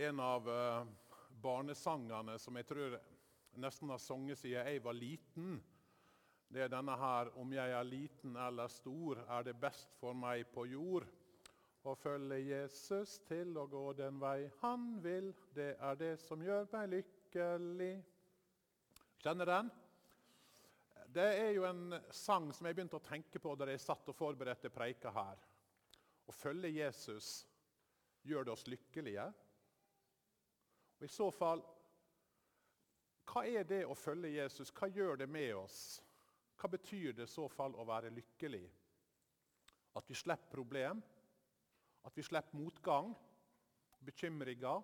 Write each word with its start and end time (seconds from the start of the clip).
en 0.00 0.20
av 0.20 0.48
uh, 0.48 0.86
barnesangene 1.42 2.38
som 2.40 2.56
jeg 2.56 2.68
tror 2.68 2.96
nesten 3.60 3.90
har 3.92 4.00
sunget 4.00 4.40
siden 4.40 4.66
jeg 4.66 4.82
var 4.84 4.96
liten. 4.96 5.58
Det 6.50 6.64
er 6.64 6.70
denne 6.72 6.96
her 6.98 7.30
Om 7.38 7.52
jeg 7.54 7.72
er 7.76 7.86
liten 7.86 8.36
eller 8.36 8.68
stor, 8.68 9.20
er 9.28 9.44
det 9.46 9.60
best 9.60 9.92
for 10.00 10.16
meg 10.16 10.48
på 10.54 10.64
jord. 10.66 11.06
Å 11.84 11.94
følge 11.96 12.40
Jesus 12.42 13.20
til 13.28 13.54
å 13.56 13.66
gå 13.70 13.84
den 13.96 14.18
vei 14.20 14.50
han 14.60 14.96
vil, 15.04 15.30
det 15.56 15.74
er 15.80 16.00
det 16.00 16.16
som 16.20 16.42
gjør 16.44 16.66
meg 16.72 16.90
lykkelig. 16.96 17.92
Kjenner 19.20 19.48
den? 19.48 19.70
Det 21.10 21.28
er 21.40 21.54
jo 21.56 21.64
en 21.66 21.96
sang 22.14 22.50
som 22.54 22.66
jeg 22.68 22.76
begynte 22.76 22.98
å 22.98 23.04
tenke 23.04 23.40
på 23.42 23.54
da 23.58 23.66
jeg 23.70 23.82
satt 23.82 24.10
og 24.12 24.16
forberedte 24.18 24.70
preika 24.70 25.10
her. 25.14 25.40
Å 26.28 26.34
følge 26.34 26.70
Jesus, 26.70 27.40
gjør 28.22 28.46
det 28.46 28.52
oss 28.54 28.68
lykkelige? 28.68 29.24
Og 31.00 31.06
I 31.06 31.08
så 31.08 31.30
fall, 31.32 31.62
hva 33.30 33.42
er 33.48 33.64
det 33.64 33.86
å 33.88 33.96
følge 33.96 34.34
Jesus? 34.34 34.72
Hva 34.76 34.90
gjør 34.92 35.22
det 35.22 35.28
med 35.32 35.54
oss? 35.56 35.78
Hva 36.60 36.68
betyr 36.68 37.14
det 37.16 37.24
i 37.24 37.32
så 37.32 37.46
fall 37.48 37.72
å 37.80 37.86
være 37.88 38.12
lykkelig? 38.12 38.66
At 39.96 40.10
vi 40.10 40.18
slipper 40.18 40.52
problem? 40.52 41.00
At 42.04 42.16
vi 42.16 42.24
slipper 42.26 42.58
motgang? 42.60 43.14
Bekymringer? 44.04 44.82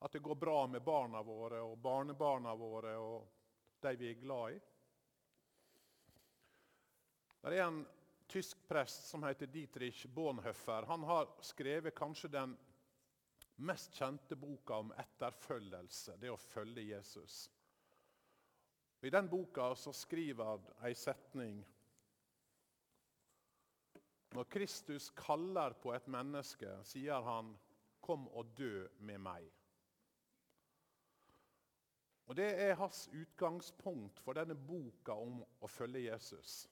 At 0.00 0.14
det 0.14 0.22
går 0.24 0.40
bra 0.40 0.62
med 0.70 0.82
barna 0.86 1.20
våre 1.26 1.60
og 1.66 1.76
barnebarna 1.84 2.54
våre 2.56 2.94
og 3.02 3.28
de 3.84 3.94
vi 3.98 4.08
er 4.12 4.22
glad 4.22 4.56
i? 4.56 4.58
Det 7.44 7.56
er 7.58 7.66
en 7.66 7.84
tysk 8.28 8.64
prest 8.68 9.08
som 9.08 9.22
heter 9.24 9.50
Dietrich 9.52 10.06
Bonhoeffer. 10.06 10.88
Han 10.88 11.04
har 11.08 11.28
skrevet 11.44 11.96
kanskje 11.96 12.32
den 12.32 12.56
mest 13.58 13.94
kjente 13.94 14.36
boka 14.36 14.78
om 14.82 14.92
etterfølgelse, 14.94 16.16
det 16.20 16.30
å 16.30 16.38
følge 16.38 16.84
Jesus. 16.90 17.48
I 19.02 19.10
den 19.10 19.28
boka 19.30 19.72
så 19.78 19.92
skriver 19.94 20.44
han 20.44 20.70
ei 20.86 20.94
setning 20.98 21.60
Når 24.34 24.44
Kristus 24.52 25.08
kaller 25.16 25.72
på 25.80 25.94
et 25.96 26.06
menneske, 26.06 26.68
sier 26.84 27.22
han 27.22 27.56
'Kom 28.00 28.28
og 28.28 28.56
dø 28.56 28.88
med 28.98 29.18
meg'. 29.18 29.52
Og 32.28 32.36
Det 32.36 32.60
er 32.60 32.74
hans 32.74 33.08
utgangspunkt 33.12 34.20
for 34.20 34.32
denne 34.32 34.54
boka 34.54 35.12
om 35.12 35.44
å 35.60 35.66
følge 35.66 36.10
Jesus. 36.10 36.68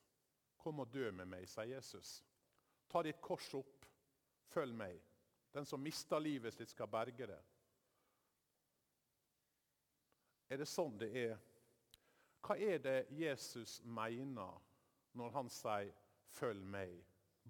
Kom 0.58 0.80
og 0.80 0.92
dø 0.92 1.10
med 1.10 1.26
meg, 1.26 1.48
sier 1.48 1.64
Jesus. 1.64 2.24
Ta 2.88 3.02
ditt 3.02 3.20
kors 3.20 3.54
opp, 3.54 3.86
følg 4.52 4.74
meg. 4.74 5.00
Den 5.56 5.64
som 5.64 5.80
mister 5.80 6.20
livet 6.20 6.52
sitt, 6.54 6.68
skal 6.68 6.88
berge 6.92 7.26
det. 7.30 7.38
Er 10.52 10.60
det 10.60 10.66
sånn 10.68 10.98
det 11.00 11.06
er? 11.16 11.38
Hva 12.44 12.58
er 12.60 12.82
det 12.84 12.96
Jesus 13.16 13.78
mener 13.82 14.58
når 15.16 15.30
han 15.32 15.48
sier 15.48 15.94
'følg 16.28 16.60
meg'? 16.74 16.98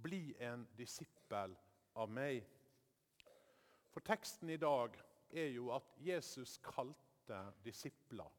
Bli 0.02 0.36
en 0.38 0.68
disippel 0.78 1.56
av 1.96 2.10
meg. 2.10 2.46
For 3.90 4.00
teksten 4.00 4.50
i 4.54 4.56
dag 4.56 4.94
er 5.30 5.48
jo 5.56 5.72
at 5.74 5.90
Jesus 5.98 6.58
kalte 6.62 7.40
disipler. 7.64 8.30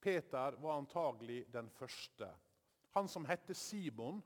Peter 0.00 0.50
var 0.62 0.78
antagelig 0.78 1.52
den 1.52 1.70
første. 1.70 2.30
Han 2.90 3.08
som 3.08 3.24
hette 3.24 3.54
Simon, 3.54 4.22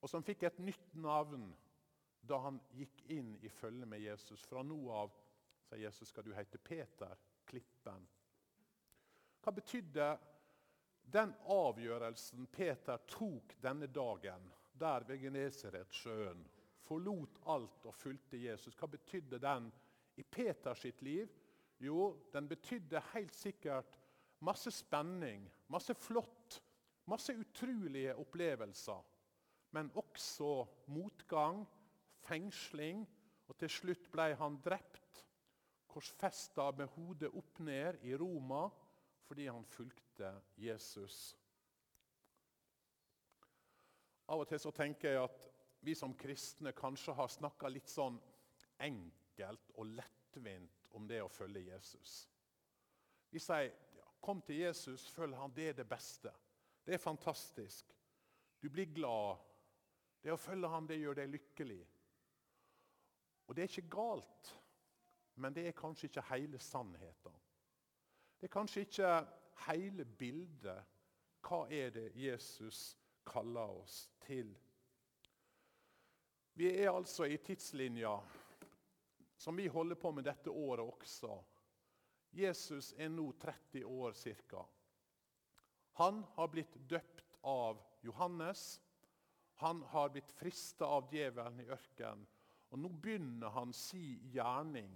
og 0.00 0.08
som 0.08 0.22
fikk 0.22 0.42
et 0.42 0.58
nytt 0.58 0.94
navn 0.94 1.50
da 2.20 2.38
han 2.44 2.60
gikk 2.76 3.02
inn 3.10 3.34
i 3.42 3.48
følge 3.48 3.86
med 3.86 4.00
Jesus. 4.02 4.44
Fra 4.46 4.62
nå 4.62 4.78
av 4.92 5.12
sa 5.64 5.78
Jesus, 5.78 6.08
skal 6.08 6.24
du 6.26 6.34
hete 6.34 6.58
Peter, 6.58 7.16
klippen. 7.46 8.06
Hva 9.40 9.52
betydde 9.56 10.08
den 11.10 11.32
avgjørelsen 11.50 12.46
Peter 12.52 13.00
tok 13.10 13.56
denne 13.62 13.88
dagen 13.90 14.48
der 14.72 15.06
ved 15.08 15.22
Genesaretsjøen? 15.24 16.42
Forlot 16.84 17.38
alt 17.52 17.86
og 17.86 17.94
fulgte 17.94 18.40
Jesus. 18.40 18.74
Hva 18.76 18.88
betydde 18.90 19.38
den 19.40 19.70
i 20.18 20.24
Peters 20.26 20.82
sitt 20.84 21.02
liv? 21.06 21.30
Jo, 21.80 22.12
den 22.32 22.48
betydde 22.50 23.00
helt 23.14 23.34
sikkert 23.34 23.96
masse 24.44 24.72
spenning, 24.74 25.46
masse 25.72 25.94
flott 25.96 26.60
Masse 27.10 27.34
utrolige 27.34 28.14
opplevelser, 28.16 29.02
men 29.70 29.90
også 29.94 30.66
motgang, 30.86 31.64
fengsling, 32.26 33.04
og 33.48 33.58
til 33.58 33.70
slutt 33.72 34.08
ble 34.12 34.30
han 34.38 34.58
drept, 34.64 35.24
korsfesta 35.90 36.70
med 36.78 36.90
hodet 36.94 37.32
opp 37.34 37.58
ned 37.66 37.98
i 38.06 38.14
Roma 38.18 38.68
fordi 39.26 39.46
han 39.46 39.66
fulgte 39.66 40.30
Jesus. 40.58 41.36
Av 44.30 44.42
og 44.42 44.48
til 44.50 44.60
så 44.62 44.72
tenker 44.74 45.14
jeg 45.14 45.22
at 45.22 45.46
vi 45.86 45.94
som 45.98 46.14
kristne 46.18 46.72
kanskje 46.76 47.14
har 47.18 47.30
snakka 47.30 47.70
litt 47.70 47.90
sånn 47.90 48.18
enkelt 48.82 49.72
og 49.76 49.90
lettvint 49.96 50.90
om 50.98 51.06
det 51.10 51.22
å 51.22 51.30
følge 51.30 51.62
Jesus. 51.68 52.28
Vi 53.30 53.38
sier 53.38 53.70
ja, 53.96 54.06
'kom 54.20 54.42
til 54.42 54.56
Jesus, 54.56 55.08
følg 55.10 55.36
han, 55.36 55.54
det 55.54 55.68
er 55.68 55.72
det 55.72 55.88
beste'. 55.88 56.34
Det 56.84 56.94
er 56.94 56.98
fantastisk. 56.98 57.86
Du 58.62 58.68
blir 58.68 58.86
glad. 58.94 59.38
Det 60.22 60.32
å 60.32 60.36
følge 60.36 60.68
ham 60.68 60.86
det 60.86 60.98
gjør 60.98 61.14
deg 61.14 61.30
lykkelig. 61.30 61.86
Og 63.50 63.56
det 63.56 63.64
er 63.64 63.72
ikke 63.72 63.90
galt, 63.90 64.50
men 65.42 65.54
det 65.54 65.64
er 65.66 65.74
kanskje 65.74 66.06
ikke 66.06 66.22
hele 66.28 66.58
sannheten. 66.62 67.34
Det 68.38 68.46
er 68.46 68.52
kanskje 68.54 68.84
ikke 68.86 69.08
hele 69.66 70.04
bildet. 70.04 70.84
Hva 71.42 71.64
er 71.66 71.90
det 71.90 72.12
Jesus 72.14 72.94
kaller 73.26 73.74
oss 73.82 74.04
til? 74.22 74.54
Vi 76.54 76.70
er 76.70 76.92
altså 76.92 77.26
i 77.26 77.40
tidslinja 77.42 78.14
som 79.40 79.56
vi 79.56 79.66
holder 79.66 79.98
på 79.98 80.12
med 80.12 80.28
dette 80.30 80.50
året 80.52 80.86
også. 80.86 81.34
Jesus 82.30 82.92
er 82.94 83.08
nå 83.10 83.32
30 83.40 83.82
år 83.84 84.14
ca. 84.14 84.66
Han 85.98 86.22
har 86.36 86.48
blitt 86.54 86.76
døpt 86.86 87.40
av 87.42 87.82
Johannes. 88.06 88.80
Han 89.64 89.82
har 89.82 90.12
blitt 90.14 90.30
frista 90.38 90.86
av 90.86 91.08
djevelen 91.10 91.64
i 91.64 91.72
ørkenen. 91.72 92.28
Og 92.70 92.78
nå 92.78 92.90
begynner 93.02 93.50
han 93.54 93.72
si 93.74 94.02
gjerning 94.30 94.92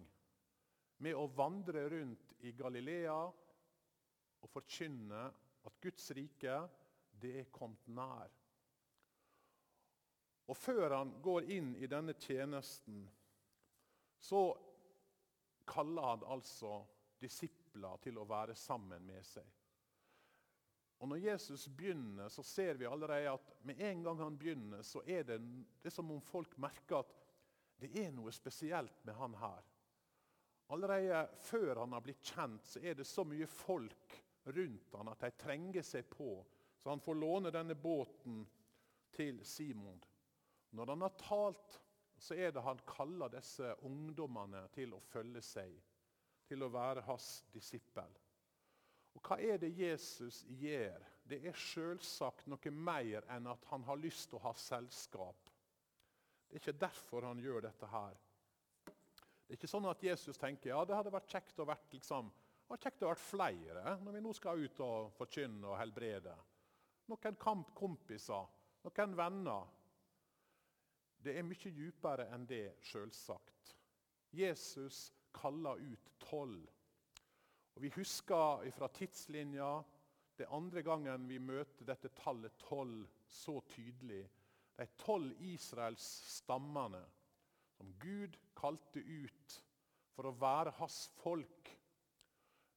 med 1.03 1.19
å 1.19 1.27
vandre 1.35 1.89
rundt 1.91 2.37
i 2.47 2.53
Galilea 2.57 3.17
og 4.45 4.51
forkynne 4.53 5.25
at 5.65 5.81
Guds 5.83 6.11
rike, 6.15 6.59
det 7.21 7.33
er 7.41 7.53
kommet 7.55 7.87
nær. 7.97 8.31
Og 10.45 10.57
før 10.57 10.99
han 10.99 11.15
går 11.25 11.49
inn 11.57 11.73
i 11.81 11.89
denne 11.89 12.15
tjenesten, 12.21 13.05
så 14.21 14.43
kaller 15.65 16.11
han 16.11 16.25
altså 16.37 16.83
disipler 17.21 18.01
til 18.05 18.21
å 18.21 18.29
være 18.29 18.57
sammen 18.59 19.05
med 19.09 19.25
seg. 19.27 19.47
Og 21.01 21.09
Når 21.11 21.21
Jesus 21.21 21.67
begynner, 21.69 22.29
så 22.33 22.43
ser 22.47 22.79
vi 22.81 22.87
allerede 22.89 23.33
at 23.35 23.49
med 23.67 23.81
en 23.83 24.05
gang 24.05 24.21
han 24.23 24.39
begynner, 24.39 24.83
så 24.83 25.03
er 25.07 25.25
det, 25.29 25.41
det 25.83 25.91
er 25.91 25.93
som 25.93 26.13
om 26.13 26.21
folk 26.25 26.55
merker 26.61 27.03
at 27.03 27.13
det 27.81 27.91
er 28.01 28.13
noe 28.15 28.33
spesielt 28.33 29.05
med 29.05 29.17
han 29.19 29.35
her. 29.39 29.63
Allerede 30.73 31.27
før 31.45 31.83
han 31.83 31.93
har 31.93 32.05
blitt 32.05 32.25
kjent, 32.25 32.67
så 32.67 32.81
er 32.81 32.97
det 32.97 33.07
så 33.09 33.25
mye 33.29 33.47
folk 33.51 34.19
rundt 34.45 34.97
han 34.97 35.11
at 35.13 35.25
de 35.27 35.31
trenger 35.41 35.85
seg 35.85 36.09
på. 36.11 36.39
Så 36.81 36.91
han 36.93 37.01
får 37.01 37.17
låne 37.21 37.53
denne 37.53 37.75
båten 37.75 38.43
til 39.15 39.41
Simon. 39.47 40.01
Når 40.75 40.93
han 40.93 41.05
har 41.07 41.17
talt, 41.21 41.81
så 42.19 42.35
er 42.35 42.53
det 42.53 42.63
han 42.65 42.81
kaller 42.89 43.33
disse 43.33 43.75
ungdommene 43.87 44.67
til 44.75 44.95
å 44.95 45.03
følge 45.13 45.43
seg, 45.45 45.75
til 46.49 46.65
å 46.65 46.73
være 46.73 47.05
hans 47.07 47.45
disippel. 47.53 48.11
Og 49.15 49.23
Hva 49.23 49.39
er 49.39 49.61
det 49.63 49.75
Jesus 49.79 50.43
gjør? 50.49 51.03
Det 51.25 51.41
er 51.47 51.57
selvsagt 51.57 52.49
noe 52.51 52.73
mer 52.75 53.25
enn 53.33 53.47
at 53.49 53.65
han 53.71 53.85
har 53.87 54.01
lyst 54.01 54.29
til 54.31 54.41
å 54.41 54.47
ha 54.49 54.55
selskap. 54.59 55.44
Det 56.55 56.61
er 56.61 56.69
ikke 56.69 56.81
derfor 56.85 57.25
han 57.27 57.41
gjør 57.43 57.65
dette 57.65 57.87
her. 57.91 58.19
Det 58.87 59.49
er 59.49 59.57
ikke 59.57 59.67
sånn 59.73 59.89
at 59.91 60.03
Jesus 60.07 60.39
tenker 60.39 60.71
ja, 60.71 60.85
det 60.87 60.95
hadde 60.95 61.11
vært 61.11 61.33
kjekt 61.33 61.59
å 61.59 61.65
vært, 61.67 61.89
liksom, 61.91 62.29
vært 62.71 62.85
kjekt 62.87 63.03
å 63.03 63.09
vært 63.09 63.25
flere 63.25 63.95
når 64.05 64.15
vi 64.15 64.21
nå 64.23 64.35
skal 64.39 64.63
ut 64.63 64.83
og 64.87 65.09
forkynne 65.17 65.67
og 65.67 65.75
helbrede. 65.81 66.37
Noen 67.11 67.41
kampkompiser, 67.43 68.47
noen 68.87 69.17
venner. 69.19 69.67
Det 71.27 71.35
er 71.35 71.49
mye 71.49 71.75
dypere 71.75 72.29
enn 72.37 72.47
det, 72.47 72.77
selvsagt. 72.87 73.75
Jesus 74.31 75.09
kaller 75.35 75.83
ut 75.83 76.15
tolv. 76.23 76.71
Og 77.75 77.83
Vi 77.83 77.91
husker 77.99 78.63
fra 78.79 78.93
tidslinja 78.95 79.73
det 80.39 80.47
andre 80.55 80.87
gangen 80.87 81.27
vi 81.27 81.43
møter 81.43 81.91
dette 81.91 82.15
tallet 82.15 82.55
tolv 82.63 83.11
så 83.27 83.59
tydelig. 83.75 84.23
De 84.77 84.87
tolv 84.99 85.43
Israels 85.43 86.07
stammene 86.35 87.03
som 87.77 87.93
Gud 88.03 88.37
kalte 88.59 89.01
ut 89.01 89.59
for 90.15 90.31
å 90.31 90.37
være 90.39 90.75
hans 90.79 91.05
folk. 91.21 91.71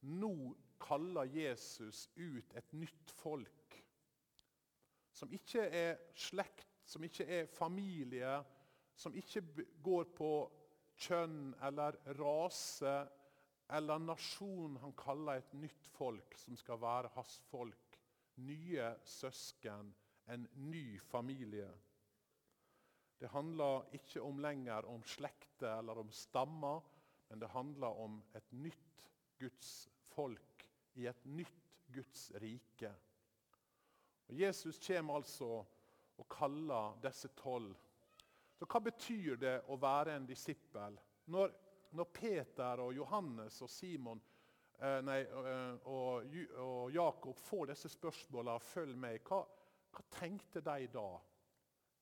Nå 0.06 0.34
kaller 0.82 1.30
Jesus 1.34 2.06
ut 2.16 2.54
et 2.58 2.72
nytt 2.72 3.14
folk. 3.18 3.78
Som 5.10 5.32
ikke 5.34 5.64
er 5.74 5.96
slekt, 6.14 6.66
som 6.86 7.02
ikke 7.04 7.26
er 7.26 7.50
familie, 7.50 8.38
som 8.94 9.14
ikke 9.14 9.42
går 9.82 10.10
på 10.14 10.32
kjønn 10.98 11.52
eller 11.66 11.98
rase 12.18 12.94
eller 13.74 14.02
nasjon. 14.02 14.78
Han 14.82 14.94
kaller 14.98 15.42
et 15.42 15.54
nytt 15.58 15.90
folk 15.98 16.38
som 16.38 16.56
skal 16.58 16.80
være 16.82 17.10
hans 17.14 17.38
folk. 17.50 17.98
Nye 18.38 18.92
søsken, 19.06 19.92
en 20.30 20.46
ny 20.70 20.98
familie. 21.10 21.68
Det 23.18 23.30
handler 23.32 23.88
ikke 23.98 24.22
om 24.22 24.38
lenger 24.38 24.86
om 24.86 25.02
slekter 25.04 25.78
eller 25.78 25.98
om 25.98 26.10
stammer, 26.14 26.84
men 27.28 27.40
det 27.42 27.50
handler 27.50 27.98
om 28.04 28.20
et 28.38 28.52
nytt 28.52 29.02
Guds 29.38 29.88
folk 30.14 30.64
i 30.94 31.06
et 31.06 31.24
nytt 31.26 31.74
Guds 31.94 32.30
rike. 32.42 32.92
Og 34.28 34.38
Jesus 34.40 34.78
kommer 34.86 35.18
altså 35.18 35.64
og 36.18 36.26
kaller 36.30 36.98
disse 37.02 37.30
tolv. 37.38 37.74
Så 38.58 38.66
Hva 38.66 38.80
betyr 38.82 39.38
det 39.38 39.54
å 39.70 39.76
være 39.78 40.16
en 40.18 40.26
disippel? 40.26 40.98
Når, 41.30 41.52
når 41.94 42.10
Peter 42.14 42.82
og 42.82 42.94
Johannes 42.96 43.60
og 43.62 43.70
Simon 43.70 44.20
eh, 44.80 44.98
nei, 45.06 45.20
eh, 45.22 45.86
og, 45.86 46.34
og, 46.58 46.90
Jakob 46.94 47.38
får 47.38 47.70
disse 47.70 47.92
spørsmålene 47.92 48.58
'følg 48.58 48.98
meg', 48.98 49.22
hva, 49.28 49.44
hva 49.94 50.04
tenkte 50.18 50.64
de 50.64 50.88
da? 50.92 51.08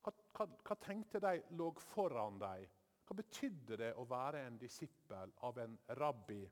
Hva, 0.07 0.13
hva, 0.39 0.45
hva 0.63 0.75
tenkte 0.79 1.19
de 1.19 1.41
lå 1.59 1.73
foran 1.83 2.37
dem? 2.39 2.67
Hva 3.07 3.17
betydde 3.19 3.79
det 3.81 3.89
å 3.99 4.05
være 4.07 4.45
en 4.47 4.59
disippel 4.59 5.33
av 5.47 5.59
en 5.59 5.75
rabbi? 5.99 6.45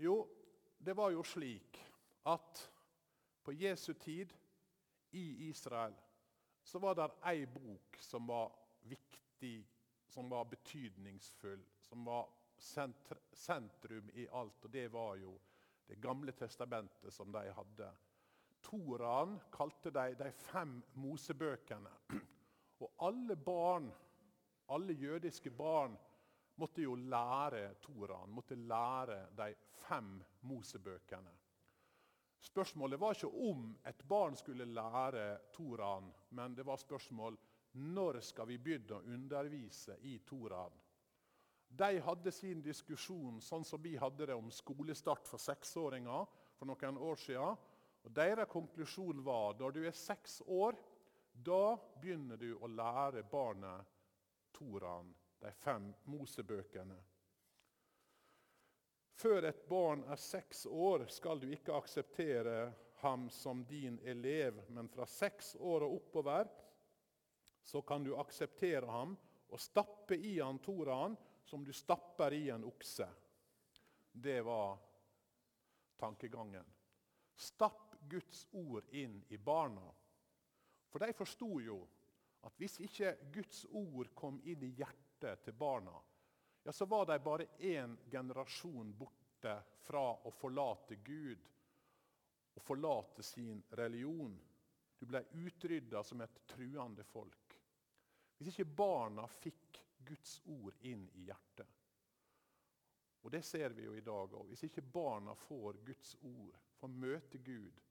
Jo, 0.00 0.16
det 0.80 0.94
var 0.96 1.12
jo 1.12 1.20
slik 1.28 1.76
at 2.32 2.62
på 3.44 3.52
Jesu 3.52 3.92
tid 4.00 4.32
i 5.20 5.50
Israel 5.50 5.92
så 6.64 6.80
var 6.80 6.96
det 6.96 7.10
ei 7.28 7.44
bok 7.52 7.98
som 8.00 8.26
var 8.26 8.54
viktig, 8.88 9.58
som 10.08 10.30
var 10.32 10.48
betydningsfull, 10.48 11.60
som 11.84 12.04
var 12.08 12.30
sentrum 12.56 14.08
i 14.14 14.24
alt, 14.32 14.64
og 14.64 14.70
det 14.72 14.88
var 14.92 15.16
jo 15.20 15.38
Det 15.86 15.98
gamle 16.00 16.32
testamentet 16.32 17.12
som 17.12 17.32
de 17.32 17.40
hadde. 17.52 17.88
Toraen 18.62 19.36
kalte 19.52 19.90
de 19.90 20.14
de 20.18 20.30
fem 20.32 20.78
mosebøkene. 20.94 21.92
Og 22.82 22.90
alle 23.08 23.36
barn, 23.36 23.92
alle 24.68 24.92
jødiske 24.92 25.50
barn, 25.50 25.96
måtte 26.56 26.82
jo 26.82 26.94
lære 26.94 27.74
Toraen, 27.82 28.30
måtte 28.30 28.54
lære 28.54 29.26
de 29.36 29.54
fem 29.86 30.22
mosebøkene. 30.40 31.32
Spørsmålet 32.42 33.00
var 33.00 33.14
ikke 33.14 33.50
om 33.50 33.66
et 33.86 34.04
barn 34.08 34.36
skulle 34.36 34.64
lære 34.64 35.38
Toraen, 35.52 36.12
men 36.30 36.56
det 36.56 36.66
var 36.66 36.76
spørsmål 36.76 37.38
når 37.72 38.20
skal 38.20 38.48
vi 38.50 38.58
begynne 38.58 38.98
å 38.98 39.14
undervise 39.14 39.96
i 40.02 40.18
Toraen. 40.26 40.74
De 41.72 42.00
hadde 42.04 42.32
sin 42.34 42.60
diskusjon 42.60 43.38
sånn 43.40 43.64
som 43.64 43.80
vi 43.80 43.94
hadde 43.96 44.26
det 44.28 44.34
om 44.36 44.50
skolestart 44.52 45.28
for 45.28 45.40
seksåringer 45.40 46.26
for 46.58 46.68
noen 46.68 46.98
år 47.00 47.16
siden. 47.22 47.56
Og 48.02 48.10
Deres 48.10 48.50
konklusjon 48.50 49.22
var 49.24 49.54
når 49.58 49.76
du 49.76 49.84
er 49.86 49.96
seks 49.96 50.40
år, 50.46 50.76
da 51.32 51.76
begynner 52.00 52.36
du 52.36 52.50
å 52.58 52.68
lære 52.68 53.24
barnet 53.30 53.88
Toraen, 54.52 55.14
de 55.40 55.52
fem 55.62 55.88
Mosebøkene. 56.10 56.98
Før 59.22 59.46
et 59.48 59.62
barn 59.68 60.02
er 60.10 60.18
seks 60.18 60.66
år, 60.66 61.06
skal 61.08 61.40
du 61.40 61.48
ikke 61.52 61.76
akseptere 61.76 62.72
ham 63.02 63.28
som 63.30 63.64
din 63.66 63.98
elev, 64.04 64.62
men 64.68 64.88
fra 64.90 65.06
seks 65.06 65.54
år 65.58 65.86
og 65.86 65.96
oppover 66.00 66.50
så 67.62 67.82
kan 67.86 68.04
du 68.04 68.16
akseptere 68.18 68.90
ham 68.90 69.14
og 69.52 69.60
stappe 69.60 70.16
i 70.16 70.38
han 70.40 70.58
toraen 70.62 71.14
som 71.46 71.64
du 71.64 71.72
stapper 71.72 72.34
i 72.34 72.48
en 72.50 72.64
okse. 72.64 73.06
Det 74.12 74.40
var 74.42 74.78
tankegangen. 75.98 76.66
Stapp 77.34 77.91
Guds 78.08 78.46
ord 78.52 78.88
inn 78.90 79.22
i 79.28 79.38
barna. 79.38 79.88
For 80.90 80.98
de 80.98 81.12
forsto 81.16 81.60
jo 81.60 81.78
at 82.42 82.56
hvis 82.58 82.80
ikke 82.82 83.14
Guds 83.34 83.64
ord 83.70 84.10
kom 84.18 84.40
inn 84.44 84.64
i 84.66 84.72
hjertet 84.76 85.44
til 85.44 85.54
barna, 85.56 85.94
ja, 86.62 86.72
så 86.72 86.86
var 86.86 87.06
de 87.06 87.18
bare 87.22 87.46
én 87.58 87.96
generasjon 88.10 88.92
borte 88.98 89.54
fra 89.82 90.04
å 90.14 90.30
forlate 90.30 90.98
Gud 91.02 91.48
og 92.54 92.62
forlate 92.62 93.22
sin 93.26 93.62
religion. 93.78 94.34
Du 94.98 95.06
ble 95.10 95.24
utrydda 95.42 96.02
som 96.06 96.20
et 96.22 96.42
truende 96.46 97.04
folk. 97.04 97.56
Hvis 98.38 98.52
ikke 98.52 98.74
barna 98.78 99.26
fikk 99.26 99.80
Guds 100.06 100.40
ord 100.50 100.76
inn 100.86 101.08
i 101.14 101.26
hjertet. 101.26 101.78
Og 103.22 103.30
Det 103.30 103.42
ser 103.46 103.70
vi 103.70 103.84
jo 103.86 103.94
i 103.94 104.02
dag 104.02 104.34
òg. 104.34 104.48
Hvis 104.50 104.64
ikke 104.66 104.82
barna 104.82 105.34
får 105.34 105.78
Guds 105.86 106.16
ord, 106.26 106.58
får 106.80 106.88
møte 106.88 107.38
Gud, 107.38 107.82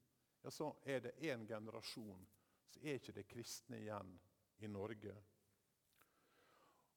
ja, 0.42 0.52
så 0.52 0.76
er 0.84 1.00
det 1.00 1.18
én 1.20 1.48
generasjon, 1.48 2.28
så 2.70 2.80
er 2.84 2.98
ikke 2.98 3.16
det 3.16 3.28
kristne 3.30 3.80
igjen 3.82 4.14
i 4.62 4.68
Norge. 4.68 5.16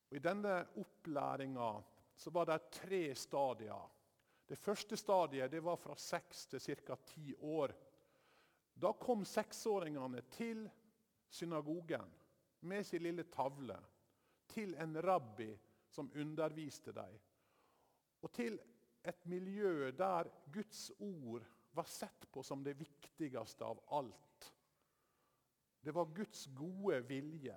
Og 0.08 0.16
I 0.16 0.22
denne 0.22 0.54
opplæringa 0.80 1.70
var 2.30 2.46
det 2.46 2.70
tre 2.70 3.02
stadier. 3.14 3.90
Det 4.46 4.58
første 4.60 4.96
stadiet 4.96 5.50
det 5.50 5.62
var 5.64 5.76
fra 5.80 5.96
seks 5.96 6.46
til 6.46 6.60
ca. 6.60 6.96
ti 6.96 7.34
år. 7.40 7.72
Da 8.74 8.92
kom 8.92 9.24
seksåringene 9.24 10.20
til 10.30 10.68
synagogen 11.28 12.12
med 12.60 12.86
sin 12.86 13.02
lille 13.02 13.24
tavle. 13.24 13.78
Til 14.46 14.74
en 14.74 15.02
rabbi 15.02 15.50
som 15.88 16.12
underviste 16.14 16.92
dem. 16.92 17.18
Og 18.22 18.32
til 18.32 18.58
et 19.04 19.26
miljø 19.26 19.90
der 19.90 20.28
Guds 20.52 20.90
ord 20.98 21.44
var 21.74 21.88
sett 21.90 22.26
på 22.32 22.42
som 22.42 22.62
det 22.64 22.76
viktigste 22.78 23.64
av 23.64 23.80
alt. 23.96 24.50
Det 25.80 25.92
var 25.92 26.12
Guds 26.16 26.46
gode 26.56 27.00
vilje 27.08 27.56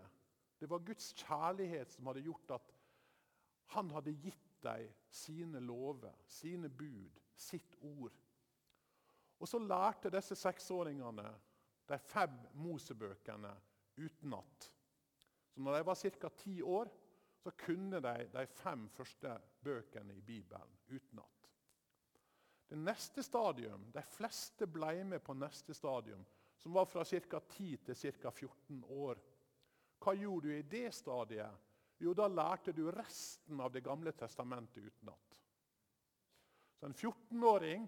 det 0.59 0.69
var 0.69 0.79
Guds 0.79 1.13
kjærlighet 1.13 1.93
som 1.93 2.09
hadde 2.09 2.25
gjort 2.25 2.55
at 2.57 2.71
han 3.75 3.91
hadde 3.93 4.15
gitt 4.23 4.45
dem 4.65 4.89
sine 5.13 5.59
lover, 5.61 6.15
sine 6.27 6.69
bud, 6.69 7.19
sitt 7.37 7.75
ord. 7.85 8.15
Og 9.37 9.49
så 9.49 9.59
lærte 9.61 10.09
disse 10.09 10.35
seksåringene 10.39 11.27
de 11.87 11.99
fem 12.01 12.39
Mosebøkene 12.57 13.51
utenat. 14.01 14.71
Så 15.53 15.61
når 15.61 15.77
de 15.77 15.85
var 15.85 16.01
ca. 16.01 16.29
ti 16.29 16.61
år, 16.61 16.89
så 17.43 17.51
kunne 17.51 18.01
de 18.01 18.29
de 18.33 18.45
fem 18.47 18.89
første 18.89 19.37
bøkene 19.63 20.17
i 20.17 20.21
Bibelen 20.21 20.73
utenat. 20.87 21.36
Det 22.67 22.75
neste 22.75 23.23
stadium, 23.23 23.91
De 23.91 24.01
fleste 24.03 24.67
ble 24.67 25.03
med 25.03 25.23
på 25.23 25.33
neste 25.33 25.73
stadium, 25.73 26.25
som 26.57 26.73
var 26.73 26.85
fra 26.85 27.05
ca. 27.05 27.39
10 27.39 27.77
til 27.77 27.95
ca. 27.95 28.31
14 28.31 28.83
år. 28.89 29.21
Hva 30.03 30.13
gjorde 30.13 30.47
du 30.47 30.57
i 30.57 30.61
det 30.67 30.91
stadiet? 30.93 31.63
Jo, 31.97 32.13
da 32.13 32.27
lærte 32.27 32.73
du 32.75 32.91
resten 32.91 33.61
av 33.61 33.71
Det 33.71 33.81
gamle 33.81 34.11
testamentet 34.11 34.83
utenat. 34.83 35.37
Så 36.77 36.85
en 36.85 36.93
14-åring 36.93 37.87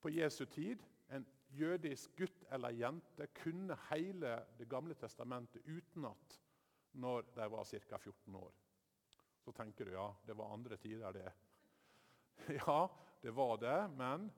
på 0.00 0.10
Jesu 0.10 0.44
tid, 0.46 0.82
en 1.08 1.24
jødisk 1.48 2.16
gutt 2.16 2.44
eller 2.50 2.74
jente, 2.76 3.26
kunne 3.26 3.78
hele 3.90 4.34
Det 4.58 4.68
gamle 4.68 4.94
testamentet 4.94 5.62
utenat 5.64 6.40
når 6.92 7.30
de 7.36 7.48
var 7.50 7.64
ca. 7.64 7.98
14 7.98 8.34
år. 8.34 8.52
Så 9.44 9.52
tenker 9.52 9.84
du 9.84 9.92
ja, 9.92 10.10
det 10.26 10.36
var 10.36 10.52
andre 10.52 10.76
tider, 10.76 11.12
det. 11.12 11.32
Ja, 12.66 12.90
det 13.22 13.32
var 13.34 13.56
det, 13.62 13.78
men 13.96 14.28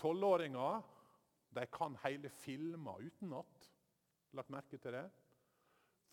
tolvåringer 0.00 0.82
kan 1.72 1.96
hele 2.04 2.28
filmer 2.30 3.02
utenat. 3.02 3.70
Lagt 4.36 4.52
merke 4.52 4.78
til 4.78 4.94
det? 4.94 5.06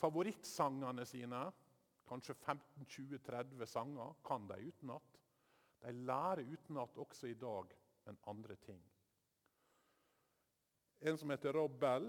Favorittsangene 0.02 1.06
sine, 1.06 1.42
kanskje 2.08 2.34
15-20-30 2.46 3.66
sanger, 3.70 4.16
kan 4.26 4.48
de 4.50 4.62
utenat. 4.70 5.20
De 5.84 5.92
lærer 5.94 6.48
utenat 6.48 6.98
også 6.98 7.30
i 7.30 7.38
dag 7.38 7.76
men 8.08 8.18
andre 8.24 8.56
ting. 8.56 8.80
En 11.00 11.18
som 11.18 11.30
heter 11.30 11.54
Rob 11.54 11.76
Bell, 11.80 12.08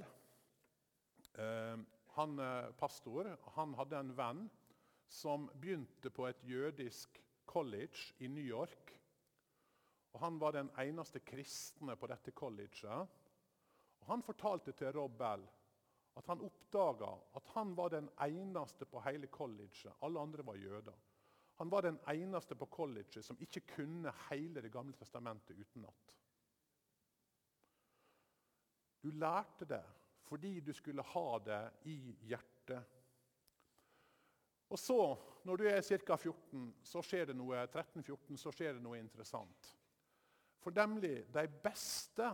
eh, 1.35 1.79
han 2.15 2.39
er 2.39 2.71
pastor. 2.79 3.33
Han 3.57 3.75
hadde 3.79 3.99
en 3.99 4.13
venn 4.17 4.45
som 5.11 5.49
begynte 5.59 6.11
på 6.15 6.29
et 6.29 6.45
jødisk 6.47 7.19
college 7.47 8.15
i 8.19 8.31
New 8.31 8.45
York. 8.45 8.95
Og 10.13 10.21
han 10.21 10.39
var 10.41 10.53
den 10.57 10.71
eneste 10.81 11.21
kristne 11.21 11.97
på 11.97 12.09
dette 12.11 12.33
colleget. 12.33 12.85
Og 14.01 14.07
han 14.09 14.25
fortalte 14.25 14.73
til 14.73 14.93
Rob 14.97 15.19
Bell 15.19 15.45
at 16.19 16.27
han 16.27 16.41
oppdaga 16.43 17.13
at 17.39 17.51
han 17.55 17.77
var 17.79 17.93
den 17.95 18.09
eneste 18.25 18.87
på 18.91 19.03
hele 19.05 19.29
colleget. 19.31 19.93
Alle 20.03 20.21
andre 20.21 20.47
var 20.47 20.59
jøder. 20.59 20.97
Han 21.59 21.71
var 21.71 21.83
den 21.83 21.99
eneste 22.09 22.55
på 22.55 22.67
colleget 22.67 23.25
som 23.25 23.39
ikke 23.41 23.61
kunne 23.75 24.13
hele 24.29 24.63
Det 24.63 24.73
gamle 24.73 24.95
testamentet 24.97 25.59
utenat. 25.59 26.15
Du 29.03 29.11
lærte 29.11 29.65
det 29.65 29.85
fordi 30.29 30.61
du 30.61 30.73
skulle 30.73 31.03
ha 31.03 31.39
det 31.39 31.71
i 31.85 32.17
hjertet. 32.29 32.83
Og 34.69 34.79
så, 34.79 35.17
når 35.45 35.57
du 35.57 35.65
er 35.65 35.81
ca. 35.81 36.17
14, 36.17 36.75
så 36.85 37.03
skjer 37.03 37.31
det 37.31 37.37
noe 37.37 37.63
13-14, 37.65 38.37
så 38.37 38.53
skjer 38.53 38.77
det 38.77 38.83
noe 38.85 38.99
interessant. 39.01 39.71
For 40.59 40.75
nemlig 40.75 41.27
de 41.33 41.45
beste, 41.63 42.29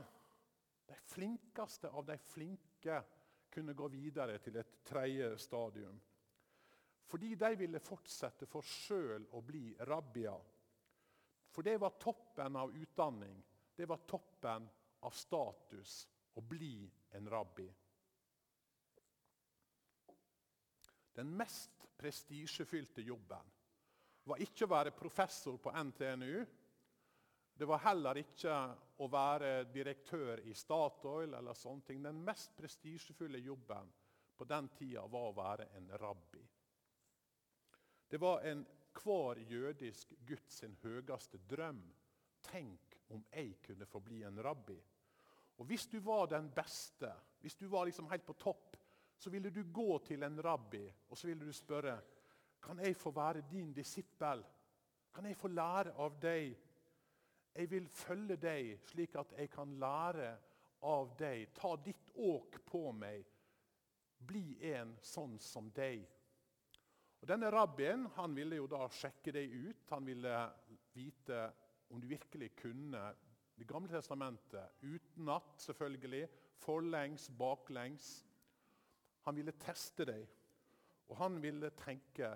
de 0.86 0.96
flinkeste 1.10 1.90
av 1.90 2.06
de 2.08 2.18
flinke, 2.18 3.02
kunne 3.54 3.74
gå 3.74 3.86
videre 3.88 4.38
til 4.42 4.56
et 4.58 4.80
tredje 4.82 5.28
stadium. 5.38 6.00
Fordi 7.06 7.34
de 7.38 7.50
ville 7.60 7.82
fortsette 7.82 8.48
for 8.50 8.66
sjøl 8.66 9.28
å 9.36 9.42
bli 9.46 9.68
rabbier. 9.86 10.40
For 11.54 11.62
det 11.62 11.76
var 11.78 11.94
toppen 12.02 12.56
av 12.58 12.74
utdanning, 12.74 13.36
det 13.76 13.86
var 13.86 14.02
toppen 14.10 14.66
av 15.06 15.14
status 15.14 16.00
å 16.34 16.42
bli 16.42 16.90
en 17.14 17.28
rabbi. 17.30 17.68
Den 21.14 21.30
mest 21.38 21.86
prestisjefylte 21.96 23.04
jobben 23.06 23.52
var 24.26 24.40
ikke 24.42 24.66
å 24.66 24.72
være 24.72 24.94
professor 24.96 25.60
på 25.62 25.70
NTNU. 25.70 26.42
Det 27.56 27.66
var 27.70 27.78
heller 27.84 28.18
ikke 28.18 28.54
å 28.98 29.06
være 29.10 29.64
direktør 29.70 30.42
i 30.48 30.54
Statoil. 30.54 31.34
eller 31.34 31.54
sånne 31.54 31.86
ting. 31.86 32.02
Den 32.02 32.24
mest 32.24 32.56
prestisjefulle 32.56 33.38
jobben 33.38 33.92
på 34.36 34.44
den 34.44 34.68
tida 34.68 35.06
var 35.06 35.28
å 35.28 35.36
være 35.36 35.68
en 35.76 35.90
rabbi. 35.98 36.42
Det 38.08 38.18
var 38.20 38.42
en 38.46 38.66
hver 38.94 39.38
jødisk 39.50 40.14
gutt 40.26 40.50
sin 40.50 40.76
høyeste 40.82 41.38
drøm. 41.50 41.82
Tenk 42.42 42.98
om 43.08 43.24
jeg 43.32 43.56
kunne 43.62 43.86
få 43.86 44.00
bli 44.00 44.22
en 44.22 44.42
rabbi. 44.42 44.76
Og 45.58 45.66
Hvis 45.66 45.86
du 45.86 46.00
var 46.00 46.26
den 46.26 46.50
beste, 46.50 47.12
hvis 47.40 47.54
du 47.56 47.68
var 47.68 47.86
liksom 47.86 48.08
helt 48.10 48.26
på 48.26 48.32
topp, 48.32 48.76
så 49.16 49.30
ville 49.30 49.50
du 49.50 49.62
gå 49.72 49.98
til 49.98 50.22
en 50.22 50.42
rabbi 50.42 50.84
og 51.08 51.18
så 51.18 51.26
ville 51.26 51.46
du 51.46 51.52
spørre 51.52 52.00
kan 52.64 52.78
jeg 52.80 52.96
få 52.96 53.10
være 53.10 53.44
din 53.50 53.72
disippel. 53.72 54.42
Kan 55.14 55.26
jeg 55.26 55.36
få 55.36 55.48
lære 55.48 55.92
av 56.00 56.16
deg? 56.20 56.54
Jeg 57.54 57.70
vil 57.70 57.86
følge 57.86 58.36
deg 58.40 58.72
slik 58.88 59.14
at 59.20 59.32
jeg 59.38 59.50
kan 59.52 59.76
lære 59.78 60.32
av 60.90 61.12
deg. 61.18 61.52
Ta 61.54 61.76
ditt 61.78 62.10
åk 62.18 62.58
på 62.66 62.88
meg. 62.96 63.22
Bli 64.18 64.58
en 64.72 64.96
sånn 65.04 65.36
som 65.42 65.68
deg. 65.74 66.02
Og 67.22 67.28
Denne 67.30 67.48
rabbien 67.54 68.08
han 68.16 68.34
ville 68.36 68.58
jo 68.58 68.66
da 68.68 68.88
sjekke 68.92 69.32
deg 69.32 69.54
ut. 69.54 69.84
Han 69.94 70.08
ville 70.08 70.40
vite 70.96 71.44
om 71.92 72.00
du 72.02 72.08
virkelig 72.10 72.54
kunne 72.58 73.12
Det 73.54 73.68
gamle 73.70 73.86
testamentet 73.86 74.82
utenat, 74.82 75.52
selvfølgelig. 75.62 76.26
Forlengs, 76.58 77.28
baklengs. 77.38 78.24
Han 79.22 79.36
ville 79.38 79.54
teste 79.62 80.04
deg, 80.08 80.24
og 81.06 81.16
han 81.20 81.38
ville 81.42 81.70
tenke 81.78 82.32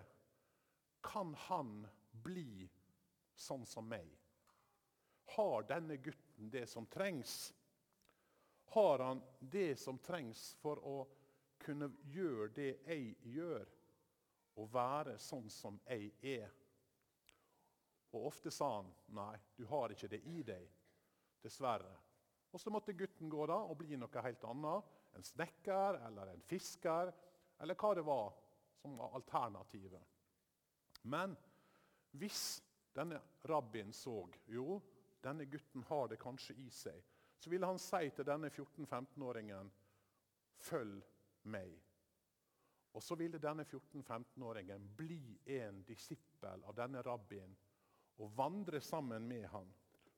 Kan 1.03 1.35
han 1.49 1.83
bli 2.23 2.69
sånn 3.35 3.67
som 3.67 3.91
meg? 3.91 4.07
Har 5.35 5.67
denne 5.69 5.97
gutten 5.97 6.51
det 6.51 6.67
som 6.67 6.87
trengs? 6.87 7.55
Har 8.75 8.99
han 8.99 9.23
det 9.41 9.77
som 9.81 9.99
trengs 9.99 10.55
for 10.61 10.81
å 10.85 10.97
kunne 11.63 11.91
gjøre 12.13 12.49
det 12.57 12.71
jeg 12.87 13.15
gjør? 13.35 13.69
Og 14.59 14.73
være 14.75 15.19
sånn 15.23 15.47
som 15.51 15.79
jeg 15.87 16.11
er? 16.23 16.51
Og 18.11 18.27
Ofte 18.33 18.51
sa 18.51 18.73
han 18.79 18.89
nei, 19.15 19.37
du 19.57 19.67
har 19.71 19.93
ikke 19.95 20.11
det 20.11 20.23
i 20.27 20.43
deg. 20.43 20.69
Dessverre. 21.43 21.95
Og 22.51 22.61
Så 22.61 22.73
måtte 22.73 22.97
gutten 22.97 23.29
gå 23.31 23.47
da 23.47 23.61
og 23.69 23.77
bli 23.79 23.97
noe 24.01 24.25
helt 24.25 24.45
annet 24.49 24.95
en 25.19 25.25
snekker 25.25 26.01
eller 26.07 26.33
en 26.33 26.43
fisker, 26.47 27.13
eller 27.59 27.75
hva 27.75 27.95
det 27.95 28.05
var 28.07 28.35
som 28.79 28.97
var 28.99 29.15
alternativet. 29.19 30.03
Men 31.03 31.35
hvis 32.19 32.61
denne 32.95 33.21
rabbien 33.51 33.93
så 33.93 34.21
jo, 34.47 34.79
denne 35.25 35.47
gutten 35.51 35.83
har 35.89 36.09
det 36.09 36.21
kanskje 36.23 36.57
i 36.63 36.69
seg, 36.71 36.99
så 37.39 37.51
ville 37.51 37.67
han 37.67 37.79
si 37.79 38.11
til 38.15 38.27
denne 38.27 38.51
14-15-åringen 38.51 39.71
følg 40.69 41.05
meg. 41.51 41.75
Og 42.97 43.05
så 43.05 43.15
ville 43.19 43.39
denne 43.39 43.67
14-15-åringen 43.69 44.89
bli 44.99 45.39
en 45.59 45.83
disippel 45.87 46.65
av 46.67 46.75
denne 46.79 47.03
rabbien 47.07 47.53
og 48.19 48.33
vandre 48.35 48.81
sammen 48.83 49.29
med 49.29 49.47
han. 49.53 49.69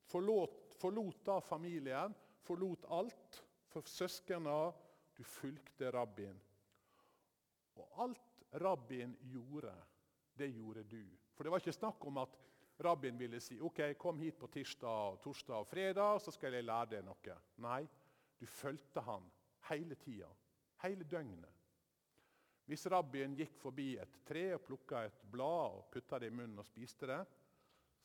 Forlot, 0.09 0.75
forlot 0.80 1.25
da 1.26 1.37
familien, 1.45 2.14
forlot 2.47 2.87
alt 2.97 3.42
for 3.71 3.87
søsknene 3.87 4.71
du 5.16 5.23
fulgte 5.26 5.90
rabbien. 5.92 6.38
Og 7.76 8.00
alt 8.04 8.45
rabbien 8.62 9.12
gjorde, 9.30 9.75
det 10.38 10.49
gjorde 10.54 10.85
du. 10.88 11.02
For 11.35 11.45
det 11.45 11.52
var 11.52 11.62
ikke 11.62 11.76
snakk 11.76 12.07
om 12.09 12.23
at 12.23 12.38
rabbien 12.85 13.19
ville 13.19 13.41
si 13.41 13.59
ok, 13.61 13.81
kom 13.99 14.19
hit 14.19 14.39
på 14.39 14.49
tirsdag, 14.53 15.19
torsdag 15.23 15.65
og 15.65 15.69
fredag, 15.69 16.21
så 16.21 16.33
skal 16.35 16.57
jeg 16.57 16.67
lære 16.67 16.95
deg 16.97 17.07
noe. 17.07 17.37
Nei, 17.65 17.83
du 18.41 18.47
fulgte 18.49 19.03
han 19.05 19.27
hele 19.69 19.97
tida. 20.01 20.31
Hele 20.83 21.05
døgnet. 21.05 21.57
Hvis 22.71 22.87
rabbien 22.87 23.35
gikk 23.35 23.57
forbi 23.59 23.97
et 23.99 24.21
tre 24.27 24.45
og 24.55 24.63
plukka 24.63 25.03
et 25.09 25.23
blad 25.33 25.81
og 25.81 25.89
putta 25.91 26.21
det 26.23 26.31
i 26.31 26.35
munnen 26.35 26.63
og 26.63 26.69
spiste 26.69 27.09
det, 27.11 27.21